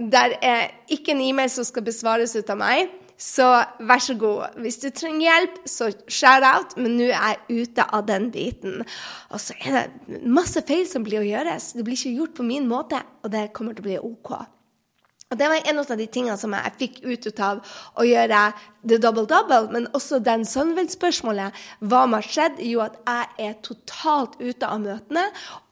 Der 0.00 0.38
er 0.40 0.70
ikke 0.88 1.12
en 1.12 1.20
e-mail 1.20 1.50
som 1.52 1.66
skal 1.68 1.84
besvares 1.84 2.32
ut 2.38 2.50
av 2.50 2.58
meg. 2.60 2.92
Så 3.20 3.44
vær 3.84 4.00
så 4.00 4.14
god. 4.16 4.54
Hvis 4.64 4.78
du 4.80 4.86
trenger 4.96 5.26
hjelp, 5.26 5.58
så 5.68 5.90
shout 6.08 6.46
out, 6.46 6.72
men 6.80 6.94
nå 6.96 7.10
er 7.12 7.34
jeg 7.34 7.66
ute 7.66 7.84
av 7.84 8.06
den 8.08 8.30
biten. 8.32 8.80
Og 9.28 9.42
så 9.44 9.56
er 9.60 9.76
det 9.76 10.22
masse 10.24 10.62
feil 10.64 10.86
som 10.88 11.04
blir 11.04 11.20
å 11.20 11.26
gjøres. 11.28 11.74
Det 11.76 11.84
blir 11.84 11.98
ikke 11.98 12.14
gjort 12.16 12.38
på 12.38 12.48
min 12.48 12.70
måte, 12.70 13.02
og 13.20 13.34
det 13.34 13.50
kommer 13.52 13.76
til 13.76 13.84
å 13.84 13.88
bli 13.90 13.98
OK. 14.00 14.32
Og 15.30 15.38
Det 15.38 15.46
var 15.48 15.62
en 15.70 15.78
av 15.78 15.86
de 15.94 16.06
tingene 16.10 16.34
som 16.38 16.54
jeg 16.56 16.72
fikk 16.78 16.96
ut 17.06 17.40
av 17.46 17.60
å 17.94 18.02
gjøre 18.02 18.38
the 18.82 18.96
double-double, 18.98 19.68
men 19.70 19.84
også 19.94 20.18
den 20.24 20.42
Sunwild-spørsmålet. 20.48 21.54
Hva 21.78 22.00
som 22.02 22.16
har 22.16 22.26
skjedd? 22.26 22.58
Jo, 22.66 22.80
at 22.82 22.96
jeg 23.06 23.46
er 23.46 23.52
totalt 23.62 24.34
ute 24.40 24.66
av 24.66 24.80
møtene, 24.82 25.22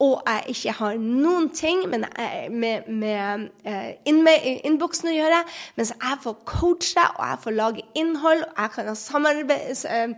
og 0.04 0.20
jeg 0.28 0.54
ikke 0.54 0.74
har 0.78 1.00
noen 1.02 1.48
ting 1.50 1.82
med, 1.90 2.06
med, 2.54 2.86
med 2.86 3.48
uh, 3.66 3.90
innboksen 4.06 5.10
å 5.10 5.16
gjøre. 5.16 5.40
Mens 5.80 5.90
jeg 5.96 6.20
får 6.22 6.36
coache, 6.52 7.08
og 7.16 7.24
jeg 7.24 7.42
får 7.46 7.56
lage 7.56 7.86
innhold, 7.98 8.44
og 8.44 8.62
jeg 8.62 8.74
kan 8.76 8.92
ha 8.92 8.94
uh, 8.94 10.14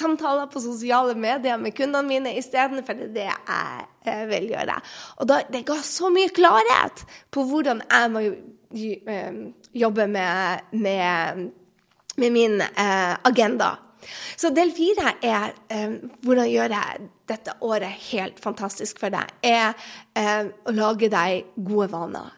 samtaler 0.00 0.50
på 0.50 0.64
sosiale 0.64 1.14
medier 1.14 1.60
med 1.60 1.76
kundene 1.78 2.08
mine 2.08 2.34
istedenfor 2.40 2.98
det 2.98 3.08
er 3.12 3.14
det 3.14 3.30
jeg 3.30 3.86
vil 4.04 4.48
gjøre. 4.52 4.78
Og 5.18 5.28
da, 5.30 5.42
det 5.50 5.64
ga 5.68 5.78
så 5.84 6.10
mye 6.12 6.30
klarhet 6.34 7.04
på 7.34 7.44
hvordan 7.48 7.82
jeg 7.84 8.12
må 8.14 8.22
eh, 8.24 9.42
jobbe 9.72 10.06
med, 10.06 10.72
med, 10.72 11.44
med 12.16 12.34
min 12.34 12.60
eh, 12.60 13.14
agenda. 13.24 13.74
Så 14.36 14.52
del 14.54 14.70
fire 14.72 15.16
er 15.26 15.52
eh, 15.72 15.98
hvordan 16.24 16.50
gjøre 16.50 16.82
dette 17.28 17.56
året 17.66 18.08
helt 18.10 18.40
fantastisk 18.40 19.00
for 19.02 19.12
deg. 19.12 19.32
Er 19.42 19.74
eh, 20.16 20.48
å 20.64 20.74
lage 20.74 21.10
deg 21.12 21.52
gode 21.56 21.90
vaner. 21.92 22.37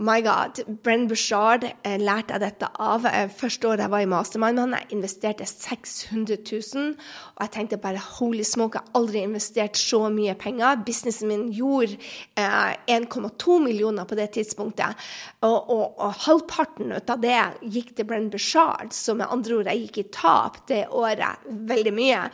My 0.00 0.22
God. 0.24 0.62
Brenn 0.82 1.08
Bushard 1.08 1.66
eh, 1.68 1.98
lærte 2.00 2.32
jeg 2.32 2.40
dette 2.40 2.68
av. 2.80 3.04
Eh, 3.04 3.28
første 3.36 3.68
året 3.68 3.84
jeg 3.84 3.92
var 3.92 4.04
i 4.04 4.08
Mastermind 4.08 4.56
men 4.56 4.72
han, 4.72 4.86
investerte 4.96 5.44
600 5.44 6.38
000. 6.40 6.94
Og 7.34 7.42
jeg 7.44 7.52
tenkte 7.52 7.78
bare 7.82 8.00
holy 8.16 8.40
smoke, 8.48 8.80
jeg 8.80 8.88
har 8.88 9.00
aldri 9.02 9.20
investert 9.26 9.76
så 9.76 10.06
mye 10.12 10.32
penger. 10.40 10.80
Businessen 10.86 11.28
min 11.28 11.44
gjorde 11.52 11.98
eh, 12.40 12.72
1,2 12.96 13.58
millioner 13.66 14.08
på 14.08 14.16
det 14.16 14.30
tidspunktet. 14.38 14.96
Og, 15.44 15.58
og, 15.68 15.84
og, 16.00 16.16
halvparten 16.24 16.96
av 16.96 17.20
det 17.20 17.36
gikk 17.60 17.92
til 17.98 18.08
Brenn 18.08 18.30
Bushard, 18.32 18.94
så 18.96 19.12
med 19.18 19.28
andre 19.28 19.60
ord, 19.60 19.68
jeg 19.68 19.84
gikk 19.84 20.00
i 20.00 20.08
tap 20.16 20.62
det 20.72 20.86
året 20.96 21.44
veldig 21.68 21.92
mye. 21.96 22.24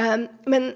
Um, 0.00 0.26
men 0.50 0.72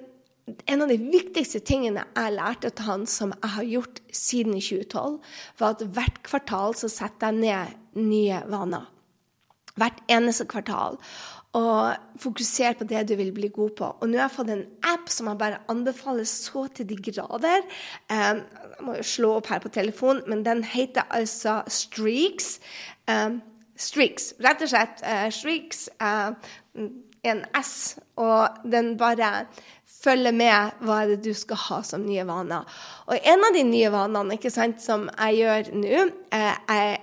en 0.66 0.84
av 0.84 0.90
de 0.90 0.98
viktigste 0.98 1.60
tingene 1.66 2.04
jeg 2.14 2.34
lærte 2.36 2.70
av 2.72 2.84
han, 2.86 3.06
som 3.06 3.32
jeg 3.36 3.54
har 3.54 3.72
gjort 3.72 4.00
siden 4.14 4.58
2012, 4.58 5.18
var 5.60 5.74
at 5.74 5.88
hvert 5.96 6.22
kvartal 6.26 6.76
så 6.78 6.90
setter 6.92 7.32
jeg 7.32 7.42
ned 7.42 7.98
nye 7.98 8.44
vaner. 8.50 8.86
Hvert 9.78 10.00
eneste 10.10 10.46
kvartal. 10.50 10.98
Og 11.56 12.20
fokuser 12.20 12.74
på 12.76 12.84
det 12.84 13.06
du 13.08 13.14
vil 13.16 13.30
bli 13.32 13.48
god 13.54 13.70
på. 13.78 13.86
Og 14.00 14.08
nå 14.08 14.18
har 14.18 14.26
jeg 14.26 14.36
fått 14.36 14.50
en 14.52 14.66
app 14.90 15.08
som 15.12 15.30
jeg 15.30 15.40
bare 15.40 15.60
anbefaler 15.72 16.26
så 16.28 16.66
til 16.74 16.88
de 16.90 16.98
grader. 17.08 17.64
Um, 18.10 18.42
jeg 18.74 18.84
må 18.84 18.96
jo 18.98 19.06
slå 19.14 19.30
opp 19.38 19.48
her 19.52 19.62
på 19.64 19.72
telefonen, 19.72 20.22
men 20.28 20.44
den 20.44 20.60
heter 20.66 21.08
altså 21.14 21.62
Streaks. 21.72 22.58
Um, 23.08 23.40
Streaks, 23.78 24.34
rett 24.44 24.62
og 24.66 24.72
slett. 24.74 25.00
Uh, 25.02 25.30
Streaks. 25.32 25.88
En 27.26 27.42
S, 27.58 27.98
og 28.20 28.60
den 28.70 28.92
bare 29.00 29.46
følge 29.98 30.32
med 30.36 30.78
hva 30.84 31.02
er 31.02 31.12
det 31.12 31.18
du 31.26 31.34
skal 31.36 31.60
ha 31.66 31.80
som 31.86 32.06
nye 32.06 32.26
vaner. 32.28 32.66
Og 33.10 33.18
en 33.18 33.44
av 33.48 33.56
de 33.56 33.64
nye 33.66 33.90
vanene 33.92 34.38
ikke 34.38 34.52
sant, 34.54 34.82
som 34.82 35.08
jeg 35.10 35.40
gjør 35.42 35.72
nå, 35.74 36.06
eh, 36.36 36.96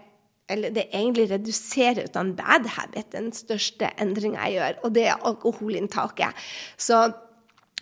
eller 0.49 0.73
det 0.73 0.85
er 0.85 0.99
egentlig 0.99 1.29
redusere 1.31 2.05
ut 2.05 2.15
av 2.15 2.23
en 2.23 2.35
bad 2.37 2.67
habit, 2.75 3.11
den 3.15 3.31
største 3.33 3.89
endringa 4.01 4.45
jeg 4.45 4.59
gjør, 4.59 4.81
og 4.85 4.97
det 4.97 5.07
er 5.09 5.23
alkoholinntaket. 5.25 6.45
Så 6.77 7.07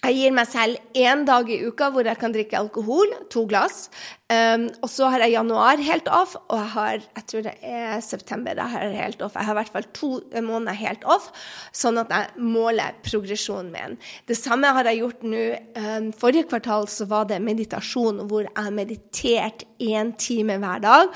jeg 0.03 0.17
gir 0.20 0.34
meg 0.36 0.48
selv 0.51 1.00
én 1.00 1.24
dag 1.27 1.48
i 1.48 1.62
uka 1.63 1.88
hvor 1.93 2.08
jeg 2.08 2.20
kan 2.20 2.34
drikke 2.36 2.60
alkohol, 2.60 3.12
to 3.32 3.46
glass. 3.48 3.86
Um, 4.34 4.68
og 4.82 4.92
så 4.92 5.10
har 5.13 5.25
jeg 5.25 5.36
januar 5.36 5.84
helt 5.84 6.10
off, 6.10 6.36
og 6.48 6.58
jeg 6.60 6.72
har 6.75 6.94
jeg 7.04 7.25
tror 7.30 7.46
det 7.48 7.56
er 7.62 8.04
september 8.06 8.58
jeg 8.60 8.75
har 8.75 8.98
helt 8.98 9.22
off. 9.25 9.38
Jeg 9.38 9.50
har 9.50 9.58
i 9.58 9.60
hvert 9.62 9.74
fall 9.78 9.90
to 9.98 10.12
måneder 10.42 10.80
helt 10.80 11.06
off, 11.10 11.30
sånn 11.75 12.02
at 12.02 12.13
jeg 12.13 12.48
måler 12.54 12.98
progresjonen 13.06 13.72
min. 13.74 13.98
Det 14.30 14.38
samme 14.40 14.72
har 14.75 14.90
jeg 14.90 15.04
gjort 15.04 15.28
nå. 15.28 15.44
Um, 15.78 16.12
forrige 16.18 16.48
kvartal 16.52 16.88
så 16.92 17.08
var 17.10 17.28
det 17.30 17.42
meditasjon 17.44 18.24
hvor 18.30 18.48
jeg 18.48 18.75
mediterte 18.75 19.13
meditert 19.13 19.63
én 19.80 20.13
time 20.18 20.58
hver 20.58 20.82
dag. 20.82 21.10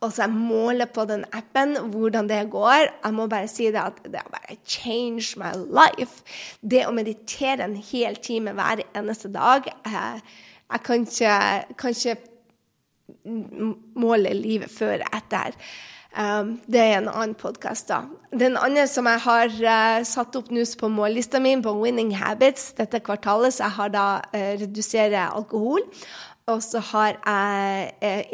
Og 0.00 0.12
så 0.12 0.24
jeg 0.24 0.30
måler 0.30 0.86
på 0.86 1.04
den 1.08 1.24
appen 1.32 1.76
hvordan 1.92 2.28
det 2.28 2.50
går. 2.50 2.90
Jeg 3.04 3.14
må 3.14 3.26
bare 3.26 3.48
si 3.48 3.70
det 3.70 3.80
at 3.80 4.00
det 4.04 4.20
har 4.20 4.30
bare 4.30 4.56
changed 4.66 5.36
my 5.36 5.52
life. 5.54 6.22
Det 6.60 6.86
å 6.86 6.92
meditere 6.92 7.64
en 7.64 7.76
hel 7.76 8.16
time 8.16 8.52
hver 8.52 8.84
eneste 8.94 9.28
dag 9.32 9.64
Jeg, 9.66 10.20
jeg 10.72 10.80
kan 10.84 11.06
ikke, 11.06 11.34
kan 11.78 11.90
ikke 11.90 12.16
måle 13.24 14.32
livet 14.36 14.72
før 14.72 15.02
og 15.02 15.16
etter. 15.16 15.56
Um, 16.14 16.60
det 16.70 16.78
er 16.78 17.00
en 17.00 17.08
annen 17.10 17.34
podkast, 17.34 17.88
da. 17.90 18.04
Den 18.30 18.54
andre 18.60 18.84
som 18.86 19.08
jeg 19.10 19.18
har 19.24 19.48
uh, 19.50 20.04
satt 20.06 20.36
opp 20.38 20.52
nå 20.54 20.62
på 20.78 20.90
mållista 20.92 21.40
mi, 21.42 21.56
på 21.58 21.72
Winning 21.80 22.12
Habits 22.20 22.70
dette 22.78 23.00
kvartalet, 23.02 23.56
så 23.56 23.66
jeg 23.66 23.76
har 23.80 23.90
da 23.96 24.06
uh, 24.30 24.52
redusere 24.60 25.24
alkohol. 25.26 25.82
Og 26.52 26.58
så 26.60 26.80
har 26.90 27.14
jeg 27.14 27.92
eh, 28.04 28.26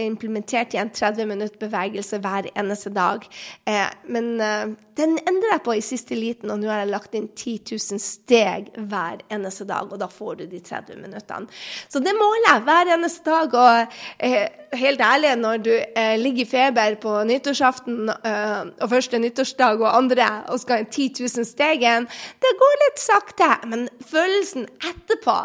implementert 0.00 0.72
igjen 0.72 0.88
30 0.88 1.26
minutter 1.28 1.60
bevegelse 1.60 2.16
hver 2.24 2.46
eneste 2.56 2.88
dag. 2.96 3.26
Eh, 3.68 3.90
men 4.08 4.30
eh, 4.40 4.70
den 4.96 5.18
endrer 5.20 5.52
jeg 5.52 5.62
på 5.66 5.74
i 5.76 5.82
siste 5.84 6.16
liten, 6.16 6.48
og 6.48 6.62
nå 6.62 6.70
har 6.72 6.80
jeg 6.80 6.90
lagt 6.94 7.18
inn 7.18 7.26
10 7.28 7.58
000 7.74 8.00
steg 8.00 8.70
hver 8.88 9.20
eneste 9.28 9.68
dag. 9.68 9.92
Og 9.92 10.00
da 10.00 10.08
får 10.08 10.38
du 10.40 10.46
de 10.48 10.62
30 10.64 10.96
minuttene. 11.02 11.60
Så 11.92 12.00
det 12.00 12.16
måler 12.16 12.46
jeg 12.46 12.64
hver 12.70 12.94
eneste 12.96 13.36
dag. 13.36 13.58
Og 13.60 14.67
helt 14.76 15.00
ærlig, 15.00 15.34
når 15.40 15.62
du 15.64 15.72
ligger 16.20 16.44
i 16.44 16.48
feber 16.48 16.96
på 17.02 17.12
nyttårsaften 17.28 18.10
og 18.10 18.88
første 18.90 19.20
nyttårsdag 19.22 19.80
og 19.80 19.96
andre 19.96 20.28
og 20.52 20.60
skal 20.60 20.82
ha 20.82 20.88
10 20.88 21.08
000 21.20 21.46
steg 21.48 21.84
igjen, 21.84 22.08
det 22.42 22.54
går 22.62 22.80
litt 22.84 23.02
sakte. 23.02 23.50
Men 23.68 23.86
følelsen 24.10 24.68
etterpå 24.78 25.38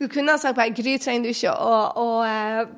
Du 0.00 0.08
kunne 0.08 0.34
ha 0.34 0.40
sagt 0.40 0.56
bare 0.58 0.74
Gry, 0.76 0.98
trenger 1.00 1.26
du 1.26 1.34
ikke 1.34 1.54
å 1.54 2.08
eh, 2.26 2.68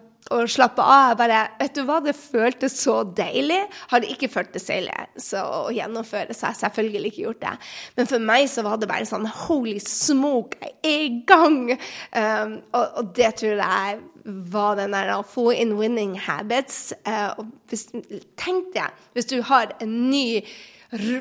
slappe 0.50 0.82
av. 0.82 1.16
Bare, 1.18 1.40
vet 1.58 1.74
du 1.74 1.82
hva, 1.86 1.98
det 2.04 2.14
føltes 2.16 2.76
så 2.82 3.00
deilig. 3.04 3.60
Hadde 3.90 4.10
ikke 4.12 4.30
føltes 4.30 4.68
deilig 4.68 4.94
så 5.20 5.42
å 5.66 5.70
gjennomføre, 5.74 6.34
så 6.36 6.50
jeg 6.50 6.60
selvfølgelig 6.62 7.12
ikke 7.12 7.24
gjort 7.26 7.42
det. 7.42 7.54
Men 7.98 8.10
for 8.10 8.26
meg 8.30 8.46
så 8.50 8.64
var 8.66 8.80
det 8.80 8.90
bare 8.90 9.08
sånn 9.08 9.26
holy 9.46 9.78
smoke, 9.82 10.58
jeg 10.60 10.76
er 10.84 11.04
i 11.08 11.12
gang! 11.26 11.74
Um, 12.14 12.56
og, 12.72 12.84
og, 12.84 13.12
det 13.16 13.34
tror 13.40 13.60
jeg 13.60 13.98
var 14.24 14.76
den 14.80 14.94
å 14.94 15.22
få 15.26 15.50
in 15.52 15.76
winning 15.78 16.16
habits. 16.18 16.92
eh, 17.06 17.32
hvis, 17.68 17.88
tenk 18.36 18.72
deg, 18.74 18.94
hvis 19.14 19.30
du 19.30 19.40
har 19.42 19.74
en 19.80 20.10
ny 20.10 20.42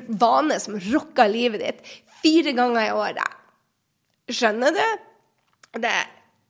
vane 0.08 0.60
som 0.60 0.80
rocker 0.92 1.30
livet 1.30 1.62
ditt 1.62 1.92
fire 2.24 2.54
ganger 2.58 2.88
i 2.88 2.96
året. 2.96 3.36
Skjønner 4.30 4.74
du? 4.74 4.86
Det, 5.80 5.98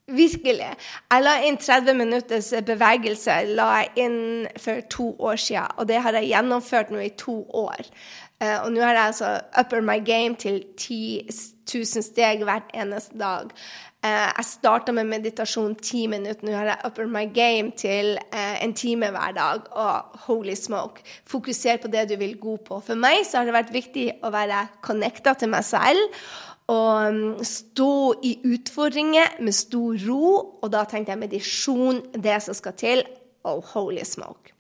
Virkelig. 0.10 0.70
Jeg 1.12 1.22
la 1.22 1.36
inn 1.46 1.58
30 1.62 1.98
minutters 1.98 2.50
bevegelse 2.66 3.36
la 3.54 3.68
jeg 3.84 4.06
inn 4.08 4.48
for 4.58 4.82
to 4.90 5.12
år 5.22 5.38
siden, 5.38 5.76
og 5.78 5.86
det 5.90 6.00
har 6.02 6.18
jeg 6.18 6.32
gjennomført 6.32 6.90
nå 6.94 7.04
i 7.04 7.12
to 7.20 7.44
år. 7.54 7.92
Uh, 8.40 8.64
og 8.64 8.72
nå 8.74 8.82
har 8.82 8.96
jeg 8.96 9.12
altså 9.12 9.30
upper 9.60 9.84
my 9.86 10.00
game 10.06 10.36
til 10.40 10.64
10 10.78 11.28
000 11.76 12.06
steg 12.08 12.46
hvert 12.48 12.72
eneste 12.74 13.20
dag. 13.20 13.52
Uh, 14.00 14.30
jeg 14.32 14.46
starta 14.48 14.94
med 14.96 15.10
meditasjon 15.12 15.74
ti 15.84 16.06
minutter. 16.08 16.46
Nå 16.48 16.54
har 16.56 16.70
jeg 16.72 16.88
upper 16.88 17.10
my 17.12 17.26
game 17.36 17.74
til 17.76 18.14
uh, 18.32 18.56
en 18.64 18.74
time 18.74 19.10
hver 19.12 19.34
dag. 19.36 19.66
Og 19.76 20.22
holy 20.28 20.56
smoke, 20.56 21.04
fokuser 21.28 21.82
på 21.84 21.92
det 21.92 22.06
du 22.12 22.16
vil 22.22 22.38
god 22.40 22.64
på. 22.70 22.80
For 22.86 23.00
meg 23.00 23.26
så 23.28 23.42
har 23.42 23.50
det 23.50 23.58
vært 23.58 23.74
viktig 23.76 24.06
å 24.24 24.32
være 24.32 24.68
connecta 24.86 25.36
til 25.36 25.52
meg 25.52 25.68
selv 25.68 26.22
å 26.70 26.80
um, 27.10 27.40
stå 27.46 27.94
i 28.26 28.36
utfordringer 28.46 29.40
med 29.42 29.56
stor 29.58 29.98
ro, 30.06 30.34
og 30.62 30.70
da 30.74 30.84
tenkte 30.88 31.16
jeg 31.16 31.24
medisjon, 31.24 32.04
det 32.14 32.38
som 32.46 32.58
skal 32.58 32.76
til. 32.78 33.04
Oh, 33.48 33.64
holy 33.74 34.04
smoke. 34.06 34.54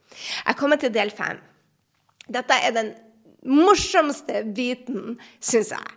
Jeg 0.47 0.57
kommer 0.57 0.79
til 0.81 0.93
del 0.93 1.13
fem. 1.13 1.37
Dette 2.29 2.57
er 2.65 2.73
den 2.75 2.91
morsomste 3.45 4.43
biten, 4.55 5.19
syns 5.39 5.71
jeg. 5.75 5.95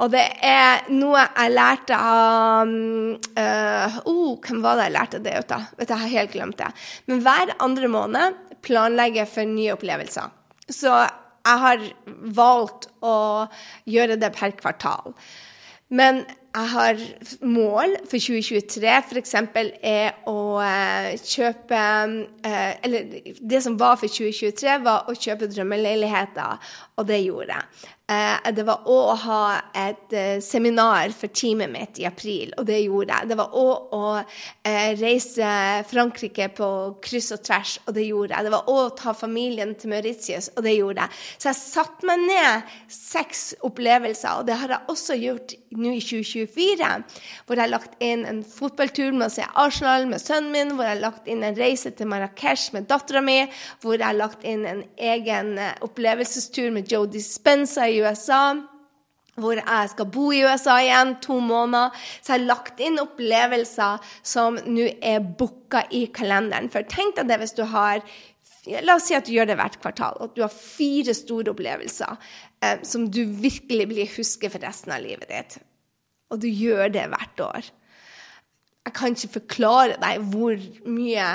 Og 0.00 0.10
det 0.12 0.24
er 0.46 0.86
noe 0.94 1.20
jeg 1.20 1.52
lærte 1.52 1.96
av 1.96 2.70
uh, 2.72 3.98
oh, 4.08 4.38
Hvem 4.40 4.62
var 4.64 4.78
det 4.78 4.86
jeg 4.88 4.96
lærte 4.96 5.20
det 5.22 5.34
ut 5.38 5.54
av? 5.54 5.68
Jeg 5.78 5.90
har 5.92 6.14
helt 6.16 6.32
glemt 6.32 6.58
det. 6.58 6.70
Men 7.10 7.24
hver 7.24 7.54
andre 7.62 7.90
måned 7.92 8.38
planlegger 8.64 9.24
jeg 9.24 9.32
for 9.34 9.52
nye 9.52 9.74
opplevelser. 9.76 10.32
Så 10.72 10.92
jeg 10.92 11.62
har 11.64 11.88
valgt 12.36 12.88
å 13.04 13.16
gjøre 13.90 14.18
det 14.20 14.30
per 14.36 14.54
kvartal. 14.58 15.16
Men 15.92 16.22
jeg 16.52 16.68
har 16.68 17.00
mål 17.48 17.94
for 18.08 18.20
2023, 18.20 18.88
f.eks. 19.08 19.34
er 19.88 20.18
å 20.28 20.60
eh, 20.60 21.14
kjøpe 21.16 21.78
eh, 22.44 22.74
Eller 22.84 23.30
det 23.40 23.60
som 23.64 23.78
var 23.80 23.96
for 24.00 24.12
2023, 24.12 24.74
var 24.84 25.08
å 25.08 25.16
kjøpe 25.16 25.48
drømmeleiligheter, 25.48 26.72
og 26.96 27.08
det 27.08 27.22
gjorde 27.24 27.56
jeg. 27.56 27.88
Eh, 28.10 28.50
det 28.52 28.64
var 28.66 28.88
å 28.90 29.14
ha 29.14 29.42
et 29.78 30.14
eh, 30.16 30.40
seminar 30.42 31.12
for 31.14 31.30
teamet 31.30 31.70
mitt 31.70 32.00
i 32.02 32.06
april, 32.08 32.50
og 32.58 32.66
det 32.66 32.80
gjorde 32.82 33.14
jeg. 33.14 33.28
Det 33.30 33.36
var 33.38 33.54
òg 33.54 33.92
å 33.94 34.00
eh, 34.18 34.96
reise 34.98 35.52
Frankrike 35.86 36.48
på 36.56 36.68
kryss 37.04 37.30
og 37.36 37.44
tvers, 37.46 37.76
og 37.86 37.94
det 37.94 38.08
gjorde 38.08 38.34
jeg. 38.34 38.46
Det 38.48 38.54
var 38.56 38.72
å 38.72 38.88
ta 38.98 39.14
familien 39.14 39.76
til 39.78 39.92
Mauritius, 39.94 40.50
og 40.56 40.66
det 40.66 40.74
gjorde 40.74 41.04
jeg. 41.04 41.20
Så 41.36 41.50
jeg 41.52 41.60
satte 41.60 42.08
meg 42.10 42.24
ned 42.26 42.74
seks 42.90 43.44
opplevelser, 43.62 44.42
og 44.42 44.50
det 44.50 44.58
har 44.58 44.74
jeg 44.74 44.92
også 44.96 45.18
gjort 45.20 45.54
nå 45.78 45.94
i 45.94 46.02
2024. 46.02 46.90
Hvor 47.46 47.56
jeg 47.56 47.64
har 47.64 47.72
lagt 47.72 47.96
inn 48.02 48.26
en 48.28 48.42
fotballtur 48.44 49.14
med 49.14 49.28
å 49.28 49.32
se 49.36 49.46
Arsenal 49.62 50.08
med 50.10 50.20
sønnen 50.20 50.50
min, 50.52 50.74
hvor 50.74 50.88
jeg 50.88 50.96
har 50.98 51.04
lagt 51.06 51.30
inn 51.30 51.46
en 51.46 51.56
reise 51.56 51.94
til 51.94 52.10
Marrakech 52.10 52.66
med 52.74 52.90
dattera 52.90 53.22
mi, 53.24 53.38
hvor 53.80 53.94
jeg 53.94 54.08
har 54.08 54.18
lagt 54.18 54.42
inn 54.48 54.66
en 54.66 54.84
egen 54.98 55.54
opplevelsestur 55.86 56.74
med 56.74 56.90
Joe 56.90 57.06
Dispenza 57.06 57.91
i 57.92 58.00
USA. 58.02 58.42
Hvor 59.40 59.56
jeg 59.56 59.88
skal 59.88 60.08
bo 60.12 60.26
i 60.34 60.42
USA 60.44 60.74
igjen 60.82 61.14
to 61.24 61.38
måneder. 61.40 61.94
Så 62.20 62.34
jeg 62.34 62.42
har 62.42 62.50
lagt 62.50 62.82
inn 62.84 63.00
opplevelser 63.00 64.02
som 64.20 64.58
nå 64.66 64.90
er 65.00 65.24
booka 65.24 65.86
i 65.88 66.04
kalenderen. 66.12 66.68
For 66.72 66.84
tenk 66.88 67.16
deg 67.16 67.30
det 67.30 67.40
hvis 67.40 67.56
du 67.56 67.64
har 67.68 68.04
La 68.70 68.94
oss 68.94 69.08
si 69.08 69.14
at 69.16 69.26
du 69.26 69.32
gjør 69.34 69.48
det 69.50 69.56
hvert 69.58 69.74
kvartal, 69.82 70.20
at 70.22 70.36
du 70.36 70.44
har 70.44 70.52
fire 70.54 71.10
store 71.18 71.50
opplevelser 71.50 72.12
eh, 72.62 72.76
som 72.86 73.08
du 73.10 73.24
virkelig 73.26 73.88
blir 73.90 74.12
husket 74.14 74.54
for 74.54 74.62
resten 74.62 74.94
av 74.94 75.02
livet 75.02 75.26
ditt. 75.32 75.56
Og 76.30 76.38
du 76.44 76.46
gjør 76.46 76.92
det 76.94 77.08
hvert 77.10 77.42
år. 77.42 77.72
Jeg 78.86 78.94
kan 78.94 79.16
ikke 79.16 79.34
forklare 79.40 79.98
deg 80.02 80.22
hvor 80.30 80.62
mye 80.86 81.26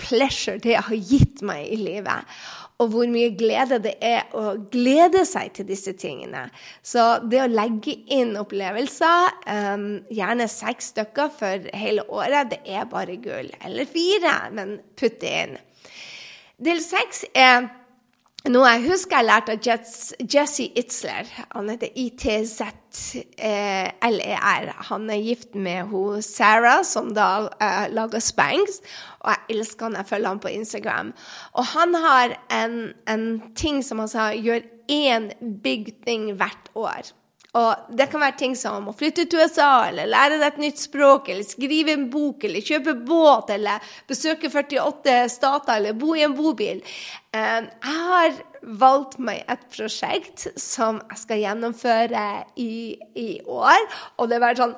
pleasure 0.00 0.62
det 0.62 0.78
har 0.78 0.96
gitt 0.96 1.42
meg 1.46 1.66
i 1.74 1.78
livet 1.78 2.38
og 2.80 2.92
hvor 2.94 3.10
mye 3.12 3.32
glede 3.36 3.80
det 3.84 3.94
er 4.04 4.30
å 4.36 4.54
glede 4.72 5.26
seg 5.28 5.52
til 5.56 5.68
disse 5.68 5.92
tingene. 6.00 6.46
Så 6.82 7.04
det 7.28 7.42
å 7.44 7.50
legge 7.50 7.98
inn 8.16 8.32
opplevelser, 8.40 9.34
um, 9.44 9.88
gjerne 10.08 10.48
seks 10.50 10.94
stykker 10.94 11.32
for 11.36 11.68
hele 11.76 12.06
året, 12.08 12.54
det 12.54 12.62
er 12.64 12.88
bare 12.88 13.18
gull. 13.20 13.52
Eller 13.64 13.88
fire, 13.90 14.36
men 14.56 14.78
putt 14.96 15.20
det 15.20 15.34
inn. 15.42 15.58
Del 16.60 16.80
seks 16.84 17.26
er 17.36 17.68
noe 18.48 18.70
jeg 18.72 18.86
husker 18.88 19.20
jeg 19.20 19.26
lærte 19.28 19.52
av 19.52 19.60
Jesse 20.32 20.64
Itzler. 20.78 21.28
Han 21.52 21.68
heter 21.68 21.90
ITZLER. 21.92 22.40
Han 24.88 25.10
er 25.12 25.20
gift 25.26 25.54
med 25.54 25.82
hun 25.90 26.22
Sarah, 26.24 26.80
som 26.88 27.14
da 27.16 27.48
uh, 27.52 27.86
lager 27.92 28.18
Spanks. 28.24 28.80
Og 29.20 29.28
jeg 29.34 29.40
elsker 29.56 29.84
han, 29.90 29.98
jeg 30.00 30.08
følger 30.08 30.28
han 30.32 30.40
på 30.40 30.54
Instagram. 30.56 31.12
Og 31.52 31.64
han 31.74 31.94
har 32.06 32.28
en, 32.62 32.74
en 33.04 33.42
ting 33.52 33.84
som 33.84 33.98
han 34.00 34.08
sa 34.08 34.32
gjør 34.32 34.60
én 34.90 35.30
big 35.62 35.94
thing 36.06 36.32
hvert 36.40 36.72
år. 36.74 37.19
Og 37.58 37.94
det 37.98 38.06
kan 38.12 38.22
være 38.22 38.38
ting 38.38 38.52
som 38.58 38.86
å 38.86 38.94
flytte 38.94 39.24
til 39.26 39.42
USA, 39.42 39.88
eller 39.88 40.10
lære 40.10 40.38
deg 40.38 40.46
et 40.52 40.60
nytt 40.62 40.82
språk, 40.84 41.32
eller 41.32 41.46
skrive 41.46 41.96
en 41.96 42.06
bok, 42.12 42.46
eller 42.46 42.62
kjøpe 42.62 42.94
båt, 43.06 43.50
eller 43.56 43.90
besøke 44.10 44.50
48 44.52 45.16
stater, 45.34 45.80
eller 45.80 45.98
bo 45.98 46.14
i 46.14 46.22
en 46.26 46.36
bobil. 46.38 46.84
Eh, 47.34 47.58
jeg 47.66 47.96
har 48.12 48.38
valgt 48.62 49.18
meg 49.22 49.42
et 49.50 49.62
prosjekt 49.74 50.46
som 50.60 51.00
jeg 51.10 51.24
skal 51.24 51.42
gjennomføre 51.42 52.26
i, 52.60 52.98
i 53.18 53.30
år, 53.46 53.86
og 54.18 54.30
det 54.30 54.38
er 54.38 54.46
bare 54.46 54.60
sånn 54.62 54.76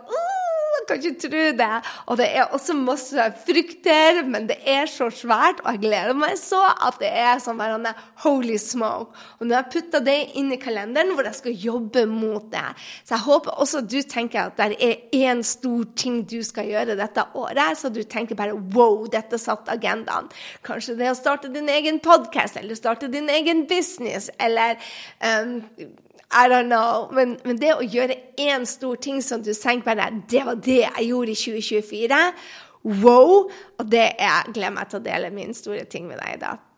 kan 0.89 1.01
ikke 1.01 1.29
tro 1.29 1.45
det. 1.59 1.71
Og 2.07 2.19
det 2.21 2.29
er 2.37 2.53
også 2.55 2.77
masse 2.79 3.27
frukter, 3.47 4.23
men 4.29 4.49
det 4.51 4.59
er 4.69 4.91
så 4.91 5.09
svært, 5.13 5.63
og 5.65 5.77
jeg 5.77 5.83
gleder 5.87 6.17
meg 6.19 6.37
så 6.41 6.61
at 6.73 6.99
det 7.03 7.11
er 7.11 7.43
sånn 7.43 7.59
hverandre 7.61 7.95
holy 8.25 8.59
smoke. 8.61 9.17
Og 9.39 9.47
nå 9.47 9.57
har 9.57 9.65
jeg 9.65 9.73
putta 9.77 10.03
det 10.05 10.19
inn 10.41 10.53
i 10.55 10.61
kalenderen 10.63 11.15
hvor 11.17 11.29
jeg 11.29 11.39
skal 11.39 11.67
jobbe 11.67 12.05
mot 12.11 12.49
det. 12.53 12.65
Så 13.05 13.17
jeg 13.17 13.27
håper 13.27 13.59
også 13.63 13.85
du 13.87 13.99
tenker 14.09 14.49
at 14.49 14.61
det 14.61 14.79
er 14.83 15.03
én 15.17 15.43
stor 15.47 15.87
ting 15.99 16.23
du 16.29 16.41
skal 16.47 16.71
gjøre 16.71 16.99
dette 16.99 17.27
året, 17.39 17.79
så 17.79 17.91
du 17.93 18.03
tenker 18.03 18.39
bare 18.39 18.57
wow, 18.75 19.05
dette 19.11 19.41
satt 19.41 19.71
agendaen. 19.73 20.31
Kanskje 20.67 20.97
det 20.99 21.11
å 21.13 21.19
starte 21.19 21.53
din 21.53 21.71
egen 21.73 22.01
podkast, 22.03 22.59
eller 22.61 22.79
starte 22.79 23.11
din 23.13 23.29
egen 23.33 23.67
business, 23.71 24.31
eller 24.43 24.79
um, 25.23 25.61
i 26.33 26.49
don't 26.49 26.71
know. 26.71 27.09
Men, 27.13 27.37
men, 27.45 27.61
det 27.61 27.75
å 27.77 27.85
gjøre 27.85 28.17
én 28.41 28.67
stor 28.69 28.97
ting 28.97 29.23
som 29.23 29.43
du 29.45 29.53
tenker 29.53 29.93
bare 29.93 30.11
Det 30.31 30.45
var 30.47 30.61
det 30.65 30.83
jeg 30.83 31.09
gjorde 31.11 31.35
i 31.35 31.41
2024. 31.45 32.21
Wow! 33.05 33.49
Og 33.79 33.89
det 33.91 34.09
jeg 34.19 34.55
gleder 34.55 34.77
meg 34.77 34.91
til 34.91 35.01
å 35.03 35.07
dele 35.07 35.33
min 35.35 35.55
store 35.55 35.85
ting 35.85 36.09
med 36.09 36.23
deg 36.23 36.37
i 36.37 36.45
dag. 36.47 36.69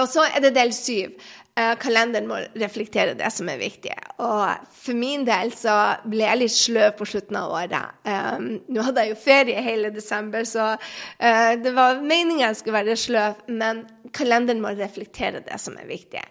Og 0.00 0.08
så 0.08 0.24
er 0.24 0.40
det 0.40 0.54
del 0.56 0.72
syv. 0.72 1.16
Uh, 1.52 1.74
kalenderen 1.76 2.24
må 2.30 2.38
reflektere 2.56 3.12
det 3.12 3.28
som 3.34 3.48
er 3.52 3.58
viktig. 3.60 3.92
Og 4.24 4.68
for 4.72 4.96
min 4.96 5.26
del 5.28 5.50
så 5.52 5.74
ble 6.08 6.24
jeg 6.24 6.40
litt 6.40 6.54
sløv 6.54 6.94
på 6.96 7.08
slutten 7.10 7.36
av 7.36 7.52
året. 7.52 7.98
Um, 8.08 8.46
nå 8.72 8.86
hadde 8.86 9.04
jeg 9.04 9.12
jo 9.12 9.18
ferie 9.20 9.64
hele 9.66 9.90
desember, 9.92 10.46
så 10.48 10.70
uh, 10.78 11.52
det 11.60 11.74
var 11.76 12.00
meninga 12.00 12.46
jeg 12.46 12.62
skulle 12.62 12.78
være 12.78 12.96
sløv. 13.02 13.44
Men 13.52 13.84
kalenderen 14.16 14.62
må 14.62 14.72
reflektere 14.76 15.42
det 15.44 15.58
som 15.60 15.76
er 15.80 15.88
viktig. 15.88 16.22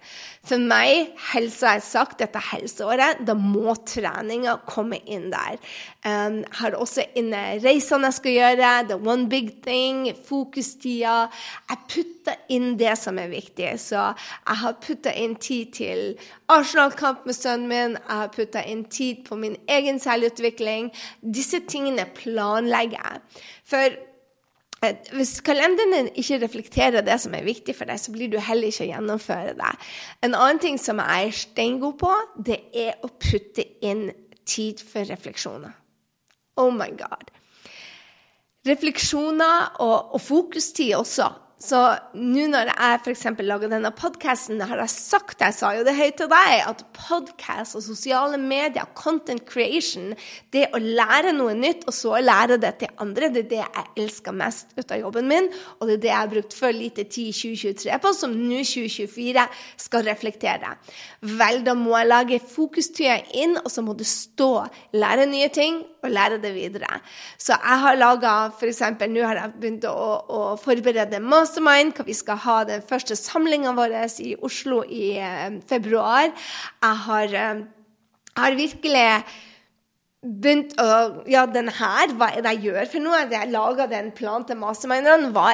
For 0.48 0.62
meg, 0.62 1.12
helse 1.32 1.68
har 1.68 1.80
jeg 1.80 1.86
sagt, 1.88 2.20
dette 2.22 2.42
helseåret, 2.52 3.22
da 3.28 3.36
må 3.38 3.76
treninga 3.88 4.58
komme 4.70 5.00
inn 5.06 5.30
der. 5.34 5.60
Um, 6.06 6.42
har 6.58 6.78
også 6.78 7.06
inne 7.20 7.60
reisene 7.62 8.10
jeg 8.10 8.18
skal 8.18 8.38
gjøre, 8.38 8.72
the 8.90 8.98
one 8.98 9.28
big 9.32 9.54
thing, 9.66 10.08
fokustida. 10.28 11.30
Jeg 11.70 11.82
putter 11.92 12.38
inn 12.54 12.76
det 12.80 12.96
som 13.00 13.20
er 13.22 13.32
viktig. 13.34 13.74
Så 13.82 14.02
jeg 14.02 14.62
har 14.64 14.78
putta 14.82 15.14
inn 15.18 15.36
tid 15.42 15.74
til 15.78 16.06
Arsenal-kamp 16.52 17.26
med 17.30 17.38
sønnen 17.38 17.70
min, 17.72 17.98
jeg 17.98 18.22
har 18.24 18.32
putta 18.36 18.66
inn 18.68 18.86
tid 18.92 19.26
på 19.28 19.38
min 19.40 19.58
egen 19.72 20.02
selvutvikling. 20.02 20.92
Disse 21.22 21.62
tingene 21.70 22.08
planlegger 22.18 23.02
jeg. 23.02 23.44
For 23.72 24.00
hvis 25.14 25.36
kalenderen 25.46 25.94
din 25.94 26.08
ikke 26.18 26.40
reflekterer 26.42 27.04
det 27.06 27.20
som 27.22 27.36
er 27.38 27.46
viktig 27.46 27.76
for 27.78 27.86
deg, 27.86 28.00
så 28.02 28.14
blir 28.14 28.32
du 28.32 28.40
heller 28.42 28.72
ikke 28.72 28.88
å 28.88 28.90
gjennomføre 28.90 29.54
det. 29.60 29.74
En 30.26 30.34
annen 30.34 30.62
ting 30.64 30.80
som 30.82 30.98
jeg 31.04 31.28
er 31.28 31.38
steingod 31.38 32.00
på, 32.02 32.14
det 32.42 32.58
er 32.74 32.98
å 33.06 33.12
putte 33.14 33.68
inn 33.86 34.08
tid 34.50 34.82
for 34.82 35.06
refleksjoner. 35.06 35.76
Oh 36.58 36.74
my 36.74 36.90
God. 36.98 37.30
Refleksjoner 38.68 39.78
og, 39.86 40.18
og 40.18 40.22
fokustid 40.22 40.96
også. 40.98 41.30
Så 41.62 41.78
nå 42.18 42.48
når 42.50 42.72
jeg 42.72 43.00
f.eks. 43.04 43.26
lager 43.46 43.70
denne 43.70 43.92
podkasten, 43.94 44.62
har 44.66 44.80
jeg 44.82 44.94
sagt 44.96 45.44
Jeg 45.44 45.54
sa 45.54 45.70
jo 45.78 45.84
det 45.86 45.94
høyt 45.94 46.16
til 46.18 46.30
deg, 46.32 46.64
at 46.66 46.82
podkast 46.98 47.78
og 47.78 47.84
sosiale 47.86 48.40
medier, 48.42 48.88
content 48.98 49.44
creation, 49.46 50.16
det 50.54 50.68
å 50.74 50.82
lære 50.82 51.36
noe 51.38 51.54
nytt 51.58 51.86
og 51.86 51.94
så 51.94 52.18
lære 52.24 52.58
det 52.62 52.74
til 52.82 53.04
andre, 53.04 53.30
det 53.30 53.44
er 53.46 53.52
det 53.52 53.60
jeg 53.62 53.86
elsker 54.06 54.38
mest 54.42 54.74
ut 54.80 54.90
av 54.90 55.04
jobben 55.04 55.30
min. 55.30 55.52
Og 55.78 55.86
det 55.86 56.00
er 56.00 56.02
det 56.02 56.12
jeg 56.12 56.18
har 56.18 56.34
brukt 56.34 56.58
for 56.58 56.74
lite 56.74 57.06
tid 57.06 57.30
i 57.30 57.38
2023 57.38 58.02
på, 58.02 58.14
som 58.18 58.34
nå 58.34 58.64
2024 58.66 59.46
skal 59.86 60.06
reflektere. 60.10 60.74
Vel, 61.30 61.62
da 61.68 61.78
må 61.78 61.94
jeg 62.00 62.10
lage 62.10 62.42
fokustida 62.42 63.20
inn, 63.38 63.60
og 63.62 63.70
så 63.70 63.86
må 63.86 63.94
du 63.98 64.06
stå, 64.08 64.52
lære 64.98 65.30
nye 65.30 65.54
ting 65.54 65.84
og 66.02 66.10
lære 66.10 66.42
det 66.42 66.56
videre. 66.56 66.98
Så 67.38 67.54
jeg 67.54 67.82
har 67.84 68.00
laga 68.00 68.34
f.eks. 68.50 68.82
Nå 69.12 69.26
har 69.28 69.38
jeg 69.44 69.58
begynt 69.62 69.86
å, 69.86 69.94
å 70.26 70.42
forberede 70.58 71.22
masse 71.22 71.51
Mastermind, 71.52 71.98
hvor 71.98 72.08
vi 72.08 72.14
skal 72.16 72.38
ha 72.40 72.62
den 72.64 72.84
første 72.88 73.16
samlinga 73.20 73.74
vår 73.76 73.92
i 74.24 74.36
Oslo 74.40 74.86
i 74.88 75.18
eh, 75.20 75.58
februar. 75.68 76.30
Jeg 76.80 76.98
har, 77.06 77.26
eh, 77.28 77.60
jeg 78.32 78.40
har 78.40 78.56
virkelig 78.56 79.24
begynt 80.22 80.76
å 80.78 81.24
Ja, 81.32 81.48
den 81.50 81.70
her, 81.74 82.12
hva 82.18 82.28
er 82.36 82.44
det 82.46 82.52
jeg 82.56 82.70
gjør 82.70 82.90
for 82.92 83.04
noe? 83.04 83.22
Jeg 83.32 83.50
laga 83.50 83.88
den 83.90 84.12
planen 84.14 84.46
til 84.46 84.60
mastermindene. 84.62 85.32
Hva, 85.34 85.48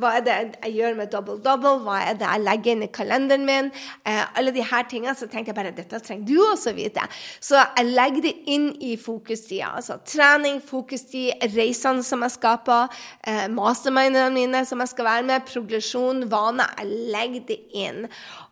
hva, 0.00 0.12
er 0.16 0.24
det 0.24 0.36
jeg 0.62 0.72
gjør 0.78 0.96
med 0.96 1.10
double-double? 1.12 1.82
Hva 1.84 1.98
er 2.08 2.16
det 2.20 2.28
jeg 2.28 2.44
legger 2.46 2.72
inn 2.72 2.86
i 2.86 2.90
kalenderen 2.92 3.44
min? 3.48 3.68
Eh, 4.08 4.22
alle 4.38 4.54
de 4.56 4.64
her 4.64 4.86
tingene. 4.88 5.14
Så 5.18 5.28
tenkte 5.28 5.52
jeg 5.52 5.58
bare 5.58 5.74
dette 5.76 6.00
trenger 6.00 6.24
du 6.28 6.40
også 6.40 6.72
vite. 6.76 7.04
Så 7.44 7.58
jeg 7.60 7.92
legger 7.92 8.26
det 8.28 8.34
inn 8.54 8.70
i 8.80 8.94
fokustida. 9.00 9.74
Altså 9.76 9.98
trening, 10.08 10.62
fokustid, 10.64 11.44
reisene 11.52 12.04
som 12.06 12.24
jeg 12.24 12.36
skaper, 12.38 12.88
eh, 13.28 13.44
mastermindene 13.52 14.32
mine 14.32 14.64
som 14.68 14.80
jeg 14.80 14.94
skal 14.94 15.10
være 15.10 15.28
med, 15.28 15.48
progresjon, 15.52 16.24
vaner. 16.32 16.72
Jeg 16.80 17.12
legger 17.12 17.46
det 17.52 17.60
inn. 17.76 18.06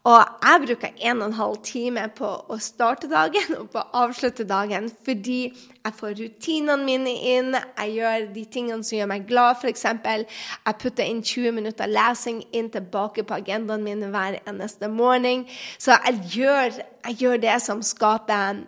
Og 0.08 0.16
jeg 0.16 0.60
bruker 0.64 0.94
en 1.10 1.18
og 1.20 1.26
en 1.28 1.36
halv 1.36 1.56
time 1.66 2.06
på 2.16 2.28
å 2.48 2.56
starte 2.62 3.08
dagen 3.10 3.52
og 3.58 3.66
på 3.74 3.82
å 3.82 4.04
avslutte 4.06 4.46
dagen 4.48 4.86
fordi 5.04 5.40
jeg 5.50 5.96
får 5.98 6.14
rutinene 6.16 6.86
mine 6.86 7.12
inn, 7.34 7.52
jeg 7.52 7.92
gjør 7.98 8.24
de 8.32 8.44
tingene 8.54 8.86
som 8.86 8.96
gjør 8.96 9.10
meg 9.12 9.26
glad. 9.28 9.60
F.eks. 9.60 9.84
jeg 9.84 10.78
putter 10.80 11.04
inn 11.04 11.20
20 11.20 11.56
minutter 11.58 11.90
lesing 11.90 12.40
inn 12.56 12.70
tilbake 12.72 13.26
på 13.28 13.36
agendaen 13.42 13.84
min 13.84 14.06
hver 14.14 14.38
eneste 14.48 14.88
morgen. 14.88 15.44
Så 15.76 15.92
jeg 15.98 16.22
gjør, 16.38 16.80
jeg 17.10 17.18
gjør 17.20 17.44
det 17.44 17.58
som 17.64 17.84
skaper 17.84 18.62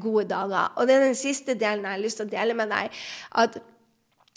gode 0.00 0.30
dager. 0.32 0.72
Og 0.76 0.88
det 0.88 0.96
er 0.96 1.06
den 1.10 1.18
siste 1.18 1.58
delen 1.60 1.84
jeg 1.84 1.96
har 1.96 2.04
lyst 2.06 2.20
til 2.22 2.28
å 2.28 2.32
dele 2.32 2.56
med 2.56 2.72
deg. 2.72 2.96
at 3.44 3.60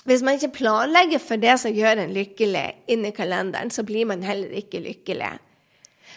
hvis 0.03 0.23
man 0.23 0.35
ikke 0.35 0.57
planlegger 0.59 1.19
for 1.23 1.39
det 1.39 1.55
som 1.61 1.71
gjør 1.71 2.03
en 2.03 2.11
lykkelig, 2.11 2.65
inni 2.91 3.13
kalenderen, 3.15 3.71
så 3.71 3.87
blir 3.87 4.03
man 4.05 4.23
heller 4.27 4.51
ikke 4.51 4.83
lykkelig. 4.83 5.31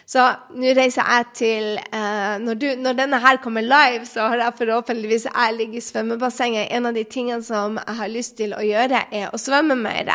Så 0.07 0.23
nå 0.55 0.75
reiser 0.77 1.07
jeg 1.11 1.29
til 1.39 1.71
uh, 1.91 2.37
når, 2.43 2.61
du, 2.61 2.67
når, 2.79 2.99
denne 3.01 3.21
her 3.23 3.41
kommer 3.43 3.65
live, 3.65 4.07
så 4.09 4.29
har 4.33 4.45
jeg 4.45 4.59
forhåpentligvis 4.61 5.29
jeg 5.31 5.57
ligger 5.57 5.81
i 5.81 5.87
svømmebassenget. 5.89 6.69
En 6.77 6.91
av 6.91 6.95
de 6.97 7.05
tingene 7.05 7.43
som 7.47 7.81
jeg 7.81 7.99
har 8.01 8.13
lyst 8.13 8.37
til 8.39 8.55
å 8.57 8.63
gjøre, 8.65 9.07
er 9.11 9.35
å 9.35 9.41
svømme 9.41 9.79
mer. 9.79 10.13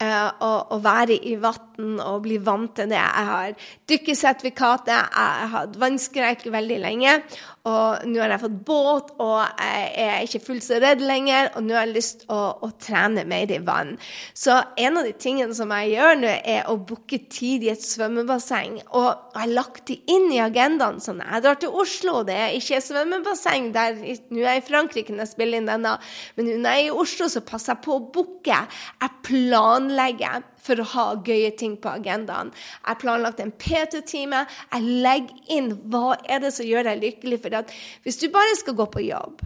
Uh, 0.00 0.30
og, 0.40 0.70
og, 0.72 0.78
være 0.80 1.18
i 1.28 1.34
vann 1.36 1.98
og 2.00 2.22
bli 2.24 2.38
vant 2.40 2.72
til 2.76 2.88
det. 2.88 2.96
Jeg 2.96 3.26
har 3.28 3.66
dykkersertifikatet, 3.90 4.94
jeg 4.94 5.12
har 5.12 5.50
hatt 5.52 5.76
vannskrekk 5.80 6.46
veldig 6.52 6.78
lenge. 6.80 7.16
Og 7.68 8.06
nå 8.08 8.22
har 8.22 8.32
jeg 8.32 8.40
fått 8.40 8.60
båt, 8.64 9.10
og 9.20 9.42
jeg 9.60 9.88
er 10.00 10.22
ikke 10.24 10.40
fullt 10.46 10.64
så 10.64 10.78
redd 10.80 11.02
lenger. 11.04 11.50
Og 11.58 11.66
nå 11.66 11.76
har 11.76 11.84
jeg 11.84 11.96
lyst 11.98 12.22
til 12.22 12.32
å, 12.32 12.40
å, 12.64 12.70
trene 12.80 13.26
mer 13.28 13.52
i 13.52 13.58
vann. 13.60 13.92
Så 14.32 14.56
en 14.80 14.96
av 14.96 15.04
de 15.04 15.12
tingene 15.20 15.52
som 15.56 15.72
jeg 15.76 15.92
gjør 15.92 16.16
nå, 16.22 16.30
er 16.54 16.70
å 16.72 16.78
booke 16.80 17.20
tid 17.28 17.66
i 17.66 17.72
et 17.74 17.84
svømmebasseng. 17.84 18.78
Og 18.96 19.08
jeg 19.10 19.42
har 19.42 19.52
lagt 19.52 19.84
det 19.92 19.98
inn 20.08 20.30
i 20.32 20.40
agendaen. 20.40 21.02
Sånn, 21.04 21.20
jeg 21.20 21.44
drar 21.44 21.60
til 21.60 21.76
Oslo, 21.84 22.22
det 22.24 22.38
er 22.40 22.56
ikke 22.56 22.80
svømmebasseng 22.84 23.68
der 23.76 24.00
Nå 24.00 24.40
er 24.40 24.56
jeg 24.56 24.62
i 24.62 24.64
Frankrike 24.64 25.12
når 25.12 25.26
jeg 25.26 25.32
spiller 25.34 25.60
inn 25.60 25.68
denne, 25.68 25.92
men 26.36 26.48
når 26.62 26.78
jeg 26.78 26.86
er 26.86 26.88
i 26.88 26.98
Oslo, 27.02 27.28
så 27.28 27.44
passer 27.44 27.74
jeg 27.74 27.84
på 27.84 27.96
å 27.98 28.02
booke. 28.14 28.56
Jeg 29.02 29.22
planlegger 29.26 29.89
for 30.60 30.80
å 30.80 30.88
ha 30.94 31.06
gøye 31.26 31.52
ting 31.58 31.76
på 31.80 31.92
agendaen. 31.92 32.52
Jeg 32.52 32.88
har 32.88 33.00
planlagt 33.00 33.40
en 33.40 33.52
PT-time. 33.52 34.44
Jeg 34.72 34.98
legger 35.06 35.56
inn 35.56 35.72
hva 35.92 36.18
er 36.28 36.44
det 36.44 36.52
som 36.56 36.68
gjør 36.68 36.90
deg 36.90 37.02
lykkelig. 37.04 37.40
For 37.42 37.72
hvis 38.04 38.20
du 38.20 38.28
bare 38.32 38.58
skal 38.60 38.78
gå 38.78 38.86
på 38.90 39.06
jobb, 39.06 39.40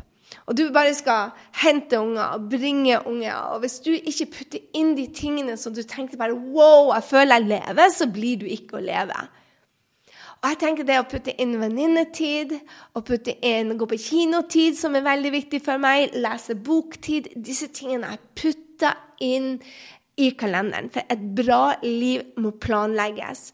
og 0.44 0.56
du 0.58 0.66
bare 0.74 0.92
skal 0.96 1.32
hente 1.62 2.00
unger 2.00 2.36
og 2.36 2.50
bringe 2.52 2.98
unger, 3.08 3.36
og 3.54 3.62
hvis 3.62 3.78
du 3.84 3.92
ikke 3.94 4.30
putter 4.34 4.66
inn 4.76 4.92
de 4.98 5.06
tingene 5.14 5.56
som 5.60 5.74
du 5.74 5.82
tenkte 5.82 6.20
bare 6.20 6.34
Wow, 6.34 6.92
jeg 6.92 7.08
føler 7.08 7.40
jeg 7.40 7.50
lever, 7.54 7.88
så 7.94 8.10
blir 8.10 8.42
du 8.42 8.46
ikke 8.50 8.78
å 8.78 8.84
leve. 8.84 9.24
Og 10.44 10.50
jeg 10.50 10.60
tenker 10.60 10.84
det 10.84 10.98
å 11.00 11.06
putte 11.08 11.32
inn 11.40 11.54
venninnetid, 11.56 12.50
å 12.92 13.00
putte 13.00 13.32
inn 13.48 13.78
gå 13.80 13.86
på 13.88 13.96
kinotid, 13.96 14.76
som 14.76 14.92
er 14.92 15.06
veldig 15.06 15.32
viktig 15.32 15.62
for 15.64 15.80
meg, 15.80 16.12
lese 16.20 16.52
boktid 16.60 17.30
Disse 17.32 17.70
tingene 17.72 18.12
jeg 18.12 18.20
putter 18.42 18.98
inn 19.24 19.54
i 20.20 20.30
kalenderen. 20.38 20.90
For 20.92 21.06
et 21.10 21.24
bra 21.36 21.74
liv 21.82 22.22
må 22.40 22.54
planlegges. 22.62 23.50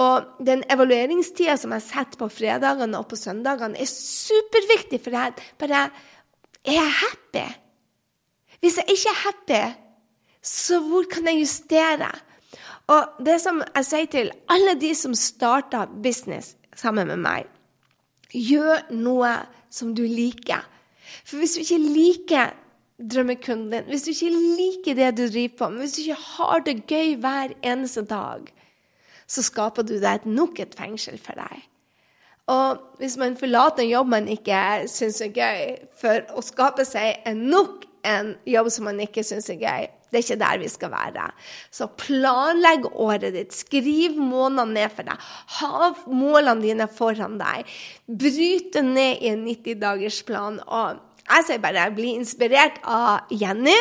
Og 0.00 0.40
den 0.40 0.64
evalueringstida 0.72 1.56
som 1.60 1.74
jeg 1.76 1.84
setter 1.84 2.20
på 2.20 2.30
fredagene 2.32 2.98
og 2.98 3.10
på 3.10 3.18
søndagene, 3.20 3.76
er 3.76 3.90
superviktig, 3.90 5.02
for 5.04 5.14
jeg 5.14 5.36
bare 5.60 5.90
Er 6.64 6.72
jeg 6.72 6.92
happy? 6.94 7.46
Hvis 8.60 8.76
jeg 8.76 8.84
ikke 8.94 9.10
er 9.10 9.22
happy, 9.24 9.74
så 10.42 10.78
hvor 10.78 11.02
kan 11.10 11.26
jeg 11.26 11.40
justere? 11.40 12.10
Og 12.86 13.24
det 13.26 13.40
som 13.42 13.58
jeg 13.62 13.84
sier 13.84 14.06
til 14.06 14.30
alle 14.48 14.76
de 14.78 14.92
som 14.94 15.14
starter 15.14 15.90
business 16.04 16.54
sammen 16.78 17.10
med 17.10 17.18
meg, 17.18 17.48
gjør 18.30 18.86
noe 18.94 19.32
som 19.70 19.90
du 19.94 20.04
liker. 20.06 20.62
For 21.26 21.42
hvis 21.42 21.56
du 21.56 21.64
ikke 21.64 21.80
liker 21.82 22.54
drømmekunden 22.98 23.72
din, 23.72 23.88
hvis 23.90 24.06
du 24.06 24.10
ikke 24.12 24.30
liker 24.58 24.98
det 24.98 25.10
du 25.18 25.24
driver 25.26 25.56
på, 25.58 25.68
men 25.68 25.84
hvis 25.84 25.96
du 25.96 26.02
ikke 26.04 26.22
har 26.36 26.64
det 26.66 26.76
gøy 26.90 27.14
hver 27.22 27.54
eneste 27.62 28.04
dag, 28.06 28.48
så 29.26 29.44
skaper 29.44 29.86
du 29.86 29.96
deg 30.02 30.26
nok 30.28 30.60
et 30.60 30.74
fengsel 30.78 31.18
for 31.20 31.38
deg. 31.38 31.64
Og 32.52 32.82
hvis 32.98 33.16
man 33.16 33.38
forlater 33.38 33.84
en 33.84 33.92
jobb 33.92 34.12
man 34.12 34.28
ikke 34.28 34.58
syns 34.90 35.22
er 35.24 35.32
gøy, 35.32 35.74
for 35.98 36.26
å 36.36 36.42
skape 36.44 36.84
seg 36.86 37.22
en 37.28 37.46
nok 37.52 37.86
en 38.02 38.34
jobb 38.50 38.70
som 38.74 38.88
man 38.90 38.98
ikke 39.02 39.22
syns 39.24 39.48
er 39.52 39.60
gøy, 39.60 39.86
det 40.12 40.18
er 40.18 40.24
ikke 40.26 40.40
der 40.42 40.58
vi 40.60 40.68
skal 40.68 40.90
være. 40.92 41.28
Så 41.72 41.86
planlegg 41.96 42.84
året 42.90 43.32
ditt. 43.32 43.54
Skriv 43.56 44.18
månedene 44.20 44.82
ned 44.82 44.92
for 44.92 45.08
deg. 45.08 45.30
Ha 45.56 45.88
målene 46.12 46.60
dine 46.60 46.88
foran 46.92 47.38
deg. 47.40 47.70
Bryt 48.04 48.74
det 48.74 48.82
ned 48.84 49.22
i 49.24 49.30
en 49.32 49.46
90-dagersplan. 49.46 50.60
og 50.66 51.00
jeg 51.22 51.44
sier 51.46 51.60
bare 51.62 51.84
bli 51.94 52.16
inspirert 52.18 52.80
av 52.88 53.30
Jenny, 53.30 53.76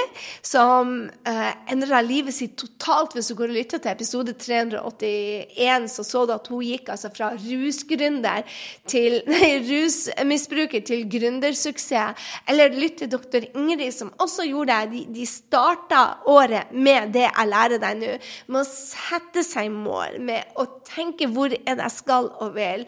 som 0.46 1.10
eh, 1.28 1.50
endra 1.74 2.00
livet 2.06 2.36
sitt 2.36 2.54
totalt. 2.60 3.16
Hvis 3.18 3.32
du 3.32 3.36
går 3.40 3.50
og 3.50 3.58
lytter 3.58 3.82
til 3.82 3.92
episode 3.92 4.36
381, 4.38 5.88
så 5.92 6.06
så 6.06 6.24
du 6.30 6.36
at 6.36 6.48
hun 6.52 6.62
gikk 6.64 6.92
altså 6.94 7.10
fra 7.14 7.32
rusgründer 7.42 8.46
til 8.90 9.18
nei, 9.32 9.50
rusmisbruker 9.66 10.86
til 10.88 11.08
gründersuksess. 11.12 12.30
Eller 12.52 12.78
lytt 12.78 13.02
til 13.02 13.12
doktor 13.12 13.44
Ingrid, 13.50 13.90
som 13.96 14.14
også 14.22 14.46
gjorde 14.48 14.78
det. 14.86 14.92
De, 14.94 15.02
de 15.20 15.28
starta 15.28 16.04
året 16.30 16.72
med 16.72 17.12
det 17.16 17.26
jeg 17.26 17.52
lærer 17.52 17.82
deg 17.82 17.98
nå, 18.00 18.14
med 18.54 18.62
å 18.62 18.70
sette 18.70 19.44
seg 19.46 19.74
mål, 19.74 20.22
med 20.22 20.62
å 20.62 20.68
tenke 20.88 21.28
hvor 21.32 21.52
er 21.52 21.74
det 21.74 21.90
jeg 21.90 21.98
skal 21.98 22.30
og 22.38 22.54
vil. 22.56 22.86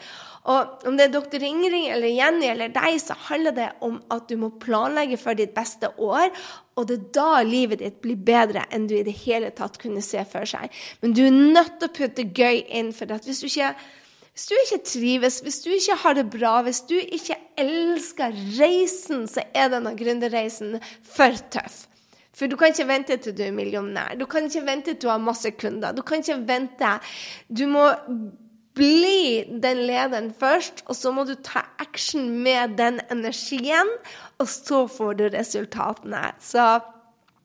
Og 0.51 0.87
om 0.89 0.97
det 0.99 1.07
er 1.07 1.13
doktor 1.13 1.43
Ingrid 1.45 1.87
eller 1.93 2.11
Jenny 2.11 2.49
eller 2.51 2.71
deg, 2.73 2.97
så 2.99 3.15
handler 3.29 3.55
det 3.55 3.69
om 3.85 3.95
at 4.11 4.27
du 4.27 4.35
må 4.39 4.42
planlegge 4.49 5.19
for 5.21 5.38
ditt 5.38 5.53
beste 5.56 5.89
år. 5.97 6.32
Og 6.75 6.88
det 6.89 6.99
er 6.99 7.10
da 7.15 7.41
livet 7.45 7.84
ditt 7.84 7.99
blir 8.03 8.17
bedre 8.17 8.65
enn 8.73 8.88
du 8.89 8.95
i 8.97 9.06
det 9.06 9.15
hele 9.23 9.51
tatt 9.56 9.79
kunne 9.82 10.03
se 10.03 10.23
for 10.29 10.49
seg. 10.49 10.71
Men 11.01 11.15
du 11.15 11.25
er 11.27 11.36
nødt 11.36 11.77
til 11.79 11.91
å 11.91 11.97
putte 11.99 12.29
gøy 12.29 12.63
inn, 12.67 12.93
for 12.95 13.12
hvis 13.23 13.43
du 13.43 13.49
ikke 13.51 13.73
hvis 14.34 14.47
du 14.49 14.53
ikke 14.58 14.86
trives, 14.89 15.36
hvis 15.45 15.60
du 15.62 15.67
ikke 15.69 15.95
har 16.01 16.15
det 16.17 16.23
bra, 16.34 16.56
hvis 16.65 16.79
du 16.89 16.95
ikke 16.97 17.36
elsker 17.62 18.34
reisen, 18.58 19.27
så 19.29 19.43
er 19.53 19.69
denne 19.69 19.91
gründerreisen 19.93 20.79
for 21.06 21.38
tøff. 21.53 21.84
For 22.34 22.49
du 22.49 22.58
kan 22.58 22.73
ikke 22.73 22.88
vente 22.89 23.17
til 23.21 23.36
du 23.38 23.43
er 23.45 23.53
millionær. 23.53 24.15
Du 24.17 24.25
kan 24.25 24.47
ikke 24.49 24.65
vente 24.65 24.95
til 24.95 25.03
du 25.03 25.12
har 25.12 25.21
masse 25.21 25.51
kunder. 25.53 25.93
Du 25.93 26.01
kan 26.01 26.23
ikke 26.23 26.39
vente. 26.49 26.95
Du 27.45 27.67
må 27.69 27.86
bli 28.77 29.43
den 29.63 29.83
lederen 29.88 30.31
først, 30.39 30.83
og 30.89 30.97
så 30.97 31.12
må 31.13 31.25
du 31.29 31.36
ta 31.45 31.65
action 31.79 32.29
med 32.43 32.77
den 32.79 32.99
energien, 33.13 33.89
og 34.41 34.49
så 34.49 34.86
får 34.89 35.19
du 35.19 35.23
resultatene. 35.33 36.31
Så 36.41 36.63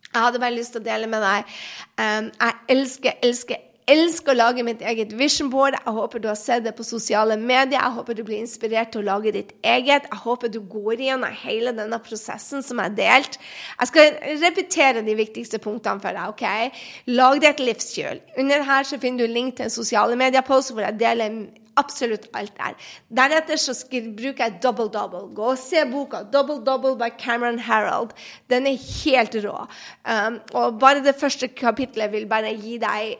jeg 0.09 0.23
hadde 0.25 0.41
bare 0.41 0.57
lyst 0.57 0.73
til 0.75 0.83
å 0.83 0.89
dele 0.89 1.09
med 1.11 1.25
deg. 1.25 1.57
Um, 2.01 2.31
jeg 2.33 2.55
elsker, 2.75 3.19
elsker, 3.23 3.65
elsker 3.89 4.35
å 4.35 4.39
lage 4.39 4.65
mitt 4.67 4.83
eget 4.85 5.13
vision 5.17 5.49
board. 5.53 5.77
Jeg 5.79 5.95
håper 5.97 6.23
du 6.23 6.29
har 6.31 6.39
sett 6.39 6.65
det 6.67 6.75
på 6.77 6.87
sosiale 6.87 7.39
medier. 7.41 7.79
Jeg 7.79 7.97
håper 7.97 8.19
du 8.19 8.25
blir 8.27 8.43
inspirert 8.43 8.93
til 8.93 9.03
å 9.03 9.09
lage 9.09 9.33
ditt 9.35 9.55
eget. 9.63 10.09
Jeg 10.09 10.23
håper 10.25 10.53
du 10.53 10.61
går 10.61 11.05
igjennom 11.05 11.39
hele 11.45 11.75
denne 11.77 12.01
prosessen 12.05 12.65
som 12.65 12.83
er 12.85 12.95
delt. 12.97 13.39
Jeg 13.79 13.93
skal 13.93 14.19
repetere 14.43 15.05
de 15.07 15.17
viktigste 15.19 15.61
punktene 15.63 16.05
for 16.05 16.17
deg. 16.17 16.35
ok? 16.35 16.83
Lag 17.19 17.41
deg 17.41 17.55
et 17.55 17.65
livshjul. 17.71 18.21
Under 18.43 18.67
her 18.69 18.89
så 18.89 19.01
finner 19.01 19.25
du 19.25 19.33
link 19.33 19.57
til 19.57 19.69
en 19.69 19.79
sosiale 19.79 20.19
medier-post 20.21 20.75
hvor 20.75 20.85
jeg 20.85 21.01
deler 21.01 21.41
absolutt 21.79 22.27
alt 22.35 22.55
der. 22.59 22.75
Deretter 23.15 23.61
så 23.61 23.75
bruker 23.91 24.45
jeg 24.45 24.59
double 24.63 24.89
double. 24.93 25.29
Gå 25.35 25.53
og 25.53 25.59
se 25.59 25.85
boka 25.91 26.25
'Double 26.33 26.59
Double' 26.67 26.99
by 26.99 27.11
Cameron 27.19 27.59
Harold. 27.59 28.11
Den 28.51 28.67
er 28.67 28.77
helt 29.05 29.37
rå. 29.45 29.67
Um, 30.05 30.41
og 30.55 30.81
bare 30.81 31.05
det 31.05 31.15
første 31.21 31.49
kapitlet 31.49 32.13
vil 32.13 32.27
bare 32.27 32.55
gi 32.55 32.79
deg 32.83 33.17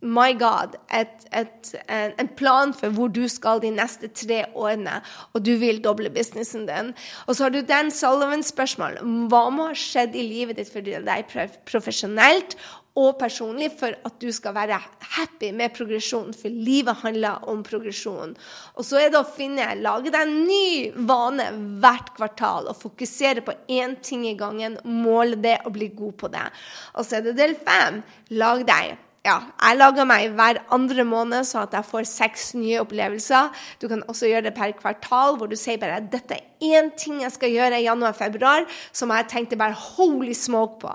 my 0.00 0.32
God, 0.32 0.76
et, 0.96 1.26
et, 1.36 1.72
en, 1.88 2.12
en, 2.18 2.28
plan 2.36 2.72
for 2.76 2.92
hvor 2.96 3.12
du 3.12 3.26
skal 3.28 3.60
de 3.60 3.70
neste 3.74 4.08
tre 4.16 4.42
årene, 4.56 5.00
og 5.34 5.44
du 5.44 5.52
vil 5.60 5.80
doble 5.84 6.10
businessen 6.12 6.66
din. 6.68 6.94
Og 7.26 7.36
så 7.36 7.46
har 7.46 7.54
du 7.54 7.60
Dan 7.66 7.92
Sullivans 7.92 8.52
spørsmål. 8.54 9.00
Hva 9.30 9.46
må 9.52 9.70
ha 9.70 9.76
skjedd 9.76 10.16
i 10.16 10.26
livet 10.26 10.60
ditt 10.60 10.70
for 10.72 10.84
deg 10.84 11.34
profesjonelt 11.68 12.56
og 12.98 13.20
personlig 13.20 13.68
for 13.78 13.94
at 14.08 14.16
du 14.22 14.30
skal 14.34 14.56
være 14.56 14.80
happy 15.18 15.52
med 15.56 15.76
progresjon? 15.76 16.32
For 16.36 16.48
livet 16.48 17.02
handler 17.04 17.44
om 17.52 17.60
progresjon. 17.66 18.32
Og 18.80 18.88
så 18.88 19.02
er 19.02 19.12
det 19.12 19.20
å 19.20 19.28
finne, 19.28 19.68
lage 19.84 20.14
deg 20.14 20.24
en 20.24 20.48
ny 20.48 21.04
vane 21.12 21.50
hvert 21.84 22.14
kvartal 22.16 22.72
og 22.72 22.80
fokusere 22.80 23.44
på 23.44 23.58
én 23.68 23.98
ting 24.00 24.24
i 24.32 24.34
gangen. 24.38 24.80
Måle 24.88 25.36
det 25.44 25.58
og 25.66 25.76
bli 25.76 25.92
god 25.92 26.18
på 26.24 26.32
det. 26.32 26.48
Og 26.96 27.04
så 27.04 27.20
er 27.20 27.28
det 27.28 27.36
del 27.36 27.56
fem. 27.68 28.00
Lag 28.40 28.64
deg 28.64 28.96
ja, 29.20 29.34
jeg 29.52 29.76
lager 29.76 30.06
meg 30.08 30.30
hver 30.32 30.62
andre 30.72 31.04
måned, 31.04 31.44
så 31.44 31.66
at 31.66 31.74
jeg 31.76 31.84
får 31.90 32.06
seks 32.08 32.46
nye 32.56 32.78
opplevelser. 32.80 33.50
Du 33.82 33.84
kan 33.90 34.00
også 34.08 34.30
gjøre 34.30 34.46
det 34.48 34.54
per 34.56 34.72
kvartal, 34.78 35.36
hvor 35.36 35.50
du 35.50 35.58
sier 35.60 35.80
bare 35.80 35.98
dette 36.00 36.38
er 36.38 36.46
én 36.64 36.88
ting 36.96 37.20
jeg 37.20 37.34
skal 37.34 37.52
gjøre 37.52 37.82
i 37.82 37.84
januar-februar, 37.84 38.64
som 38.96 39.12
jeg 39.12 39.28
tenkte 39.28 39.60
bare 39.60 39.76
holy 39.76 40.32
smoke 40.36 40.80
på. 40.86 40.94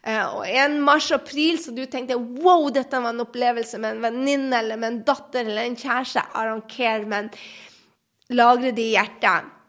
Uh, 0.00 0.40
og 0.40 0.44
en 0.48 0.78
mars-april 0.82 1.60
så 1.60 1.74
du 1.76 1.84
tenkte 1.84 2.16
wow, 2.16 2.70
dette 2.74 2.98
var 2.98 3.12
en 3.12 3.22
opplevelse 3.22 3.78
med 3.78 3.98
en 3.98 4.04
venninne 4.08 4.62
eller 4.64 4.80
med 4.80 4.94
en 4.94 5.00
datter 5.06 5.44
eller 5.44 5.68
en 5.68 5.78
kjæreste. 5.78 6.26
I 6.34 6.46
don't 6.50 6.66
care, 6.72 7.06
men 7.06 7.30
lagre 8.34 8.74
det 8.74 8.88
i 8.88 8.94
hjertet. 8.96 9.59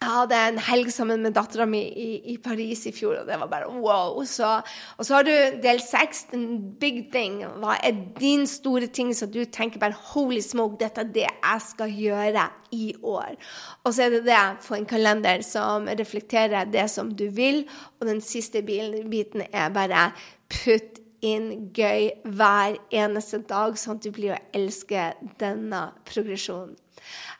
Jeg 0.00 0.14
hadde 0.14 0.36
en 0.48 0.58
helg 0.64 0.88
sammen 0.94 1.20
med 1.20 1.34
dattera 1.36 1.66
mi 1.68 1.82
i, 1.84 2.04
i, 2.32 2.34
Paris 2.40 2.86
i 2.88 2.92
fjor, 2.96 3.18
og 3.20 3.26
det 3.28 3.36
var 3.36 3.50
bare 3.50 3.66
wow. 3.68 4.22
Så, 4.24 4.48
og 4.96 5.04
så 5.04 5.18
har 5.18 5.26
du 5.28 5.58
del 5.60 5.82
seks, 5.84 6.22
den 6.30 6.46
big 6.80 7.02
thing. 7.12 7.42
Hva 7.60 7.74
er 7.84 7.98
din 8.16 8.46
store 8.48 8.88
ting 8.88 9.10
som 9.12 9.28
du 9.28 9.42
tenker 9.44 9.82
bare 9.82 9.98
holy 10.14 10.40
smoke, 10.40 10.78
dette 10.80 11.04
er 11.04 11.10
det 11.12 11.26
jeg 11.26 11.64
skal 11.66 11.92
gjøre 11.92 12.46
i 12.72 12.86
år? 12.96 13.36
Og 13.84 13.92
så 13.92 14.06
er 14.06 14.16
det 14.16 14.22
det, 14.30 14.38
få 14.64 14.78
en 14.78 14.88
kalender 14.88 15.44
som 15.44 15.92
reflekterer 16.00 16.72
det 16.72 16.86
som 16.88 17.12
du 17.12 17.26
vil, 17.36 17.66
og 18.00 18.08
den 18.08 18.24
siste 18.24 18.64
biten 18.64 19.44
er 19.52 19.68
bare 19.76 20.06
putt 20.48 21.02
inn 21.20 21.68
gøy 21.76 22.08
hver 22.24 22.80
eneste 22.88 23.44
dag, 23.44 23.76
sånn 23.76 24.00
at 24.00 24.08
du 24.08 24.16
blir 24.16 24.32
å 24.32 24.42
elske 24.56 25.10
denne 25.44 25.90
progresjonen. 26.08 26.72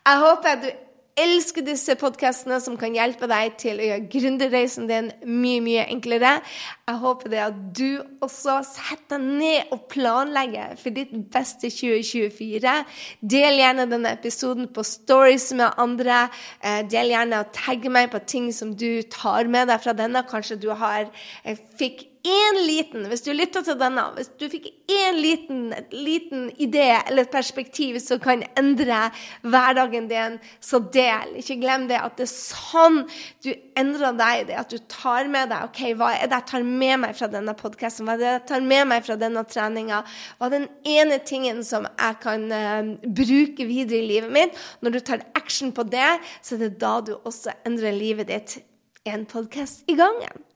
Jeg 0.04 0.24
håper 0.26 0.52
at 0.52 0.64
du 0.68 0.70
elsker 1.20 1.64
disse 1.66 1.94
podkastene 2.00 2.58
som 2.62 2.76
kan 2.80 2.94
hjelpe 2.96 3.28
deg 3.30 3.56
til 3.60 3.80
å 3.80 3.86
gjøre 3.88 4.08
gründerreisen 4.12 4.88
din 4.90 5.10
mye, 5.24 5.60
mye 5.64 5.86
enklere. 5.92 6.32
Jeg 6.88 7.00
håper 7.04 7.32
det 7.32 7.42
at 7.44 7.58
du 7.76 8.00
også 8.24 8.58
setter 8.66 9.20
ned 9.22 9.72
og 9.74 9.86
planlegger 9.92 10.76
for 10.80 10.96
ditt 10.96 11.12
beste 11.32 11.70
2024. 11.72 12.76
Del 13.36 13.60
gjerne 13.60 13.88
denne 13.90 14.14
episoden 14.16 14.70
på 14.74 14.84
stories 14.86 15.50
med 15.58 15.80
andre. 15.80 16.26
Eh, 16.60 16.82
del 16.90 17.14
gjerne 17.14 17.44
og 17.44 17.52
tagg 17.56 17.86
meg 17.92 18.10
på 18.12 18.22
ting 18.26 18.50
som 18.56 18.74
du 18.74 19.02
tar 19.12 19.50
med 19.50 19.70
deg 19.70 19.82
fra 19.84 19.96
denne. 19.96 20.26
Kanskje 20.30 20.60
du 20.60 20.70
har 20.74 21.08
eh, 21.44 21.58
fikk 21.80 22.09
én 22.26 22.58
liten 22.66 23.06
Hvis 23.08 23.22
du 23.24 23.30
lytter 23.32 23.64
til 23.64 23.76
denne, 23.80 24.02
hvis 24.16 24.30
du 24.40 24.46
fikk 24.52 24.66
én 24.90 25.18
liten, 25.20 25.70
liten 25.92 26.48
idé 26.60 26.88
eller 27.06 27.24
et 27.24 27.32
perspektiv 27.32 27.98
som 28.02 28.20
kan 28.20 28.42
endre 28.58 28.98
hverdagen 29.40 30.08
din, 30.10 30.38
så 30.60 30.80
del. 30.92 31.36
Ikke 31.40 31.58
glem 31.60 31.86
det 31.88 32.00
at 32.00 32.18
det 32.18 32.26
er 32.26 32.32
sånn 32.32 33.02
du 33.44 33.52
endrer 33.78 34.16
deg. 34.18 34.48
Det 34.50 34.58
at 34.60 34.72
du 34.72 34.78
tar 34.90 35.30
med 35.32 35.52
deg 35.52 35.68
ok, 35.70 35.82
hva 36.00 36.10
er 36.16 36.28
det 36.30 36.40
jeg 36.40 36.48
tar 36.52 36.66
med 36.66 37.02
meg 37.06 37.16
fra 37.18 37.30
denne 37.32 37.56
podkasten, 37.56 38.08
hva 38.08 38.18
er 38.18 38.22
det 38.22 38.32
jeg 38.32 38.44
tar 38.52 38.68
med 38.72 38.90
meg 38.92 39.06
fra 39.06 39.18
denne 39.20 39.46
treninga? 39.48 40.02
Hva 40.38 40.50
er 40.50 40.56
den 40.58 40.68
ene 40.96 41.20
tingen 41.24 41.64
som 41.66 41.88
jeg 41.88 42.20
kan 42.24 42.46
uh, 42.52 42.92
bruke 43.06 43.68
videre 43.68 44.02
i 44.02 44.10
livet 44.14 44.34
mitt? 44.34 44.60
Når 44.84 44.98
du 44.98 45.00
tar 45.12 45.24
action 45.38 45.72
på 45.76 45.86
det, 45.88 46.12
så 46.42 46.56
er 46.56 46.66
det 46.66 46.76
da 46.82 46.98
du 47.04 47.16
også 47.16 47.56
endrer 47.68 47.96
livet 47.96 48.30
ditt. 48.32 48.60
En 49.08 49.24
podkast 49.24 49.88
i 49.88 49.96
gangen. 49.96 50.49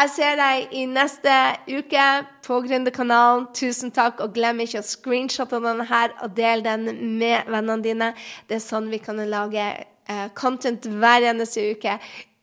Jeg 0.00 0.12
ser 0.14 0.38
deg 0.40 0.72
i 0.76 0.86
neste 0.88 1.34
uke 1.68 2.06
på 2.46 2.60
Gründerkanalen. 2.64 3.46
Tusen 3.56 3.92
takk, 3.94 4.22
og 4.24 4.34
glem 4.36 4.62
ikke 4.64 4.80
å 4.82 4.86
screenshotte 4.86 5.60
denne 5.64 5.86
her 5.90 6.14
og 6.24 6.34
del 6.38 6.64
den 6.66 6.88
med 7.20 7.48
vennene 7.50 7.84
dine. 7.84 8.10
Det 8.48 8.58
er 8.58 8.64
sånn 8.64 8.90
vi 8.92 9.02
kan 9.02 9.20
lage 9.30 9.68
eh, 10.10 10.26
content 10.38 10.88
hver 10.88 11.28
eneste 11.32 11.70
uke 11.74 11.98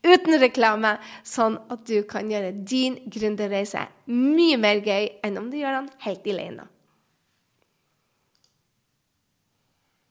uten 0.06 0.38
reklame, 0.40 0.96
sånn 1.26 1.58
at 1.72 1.84
du 1.88 2.02
kan 2.08 2.30
gjøre 2.30 2.54
din 2.54 3.00
gründerreise 3.10 3.88
mye 4.08 4.58
mer 4.60 4.82
gøy 4.84 5.10
enn 5.26 5.40
om 5.40 5.50
du 5.50 5.58
gjør 5.60 5.80
den 5.80 5.88
helt 6.06 6.28
alene. 6.32 6.68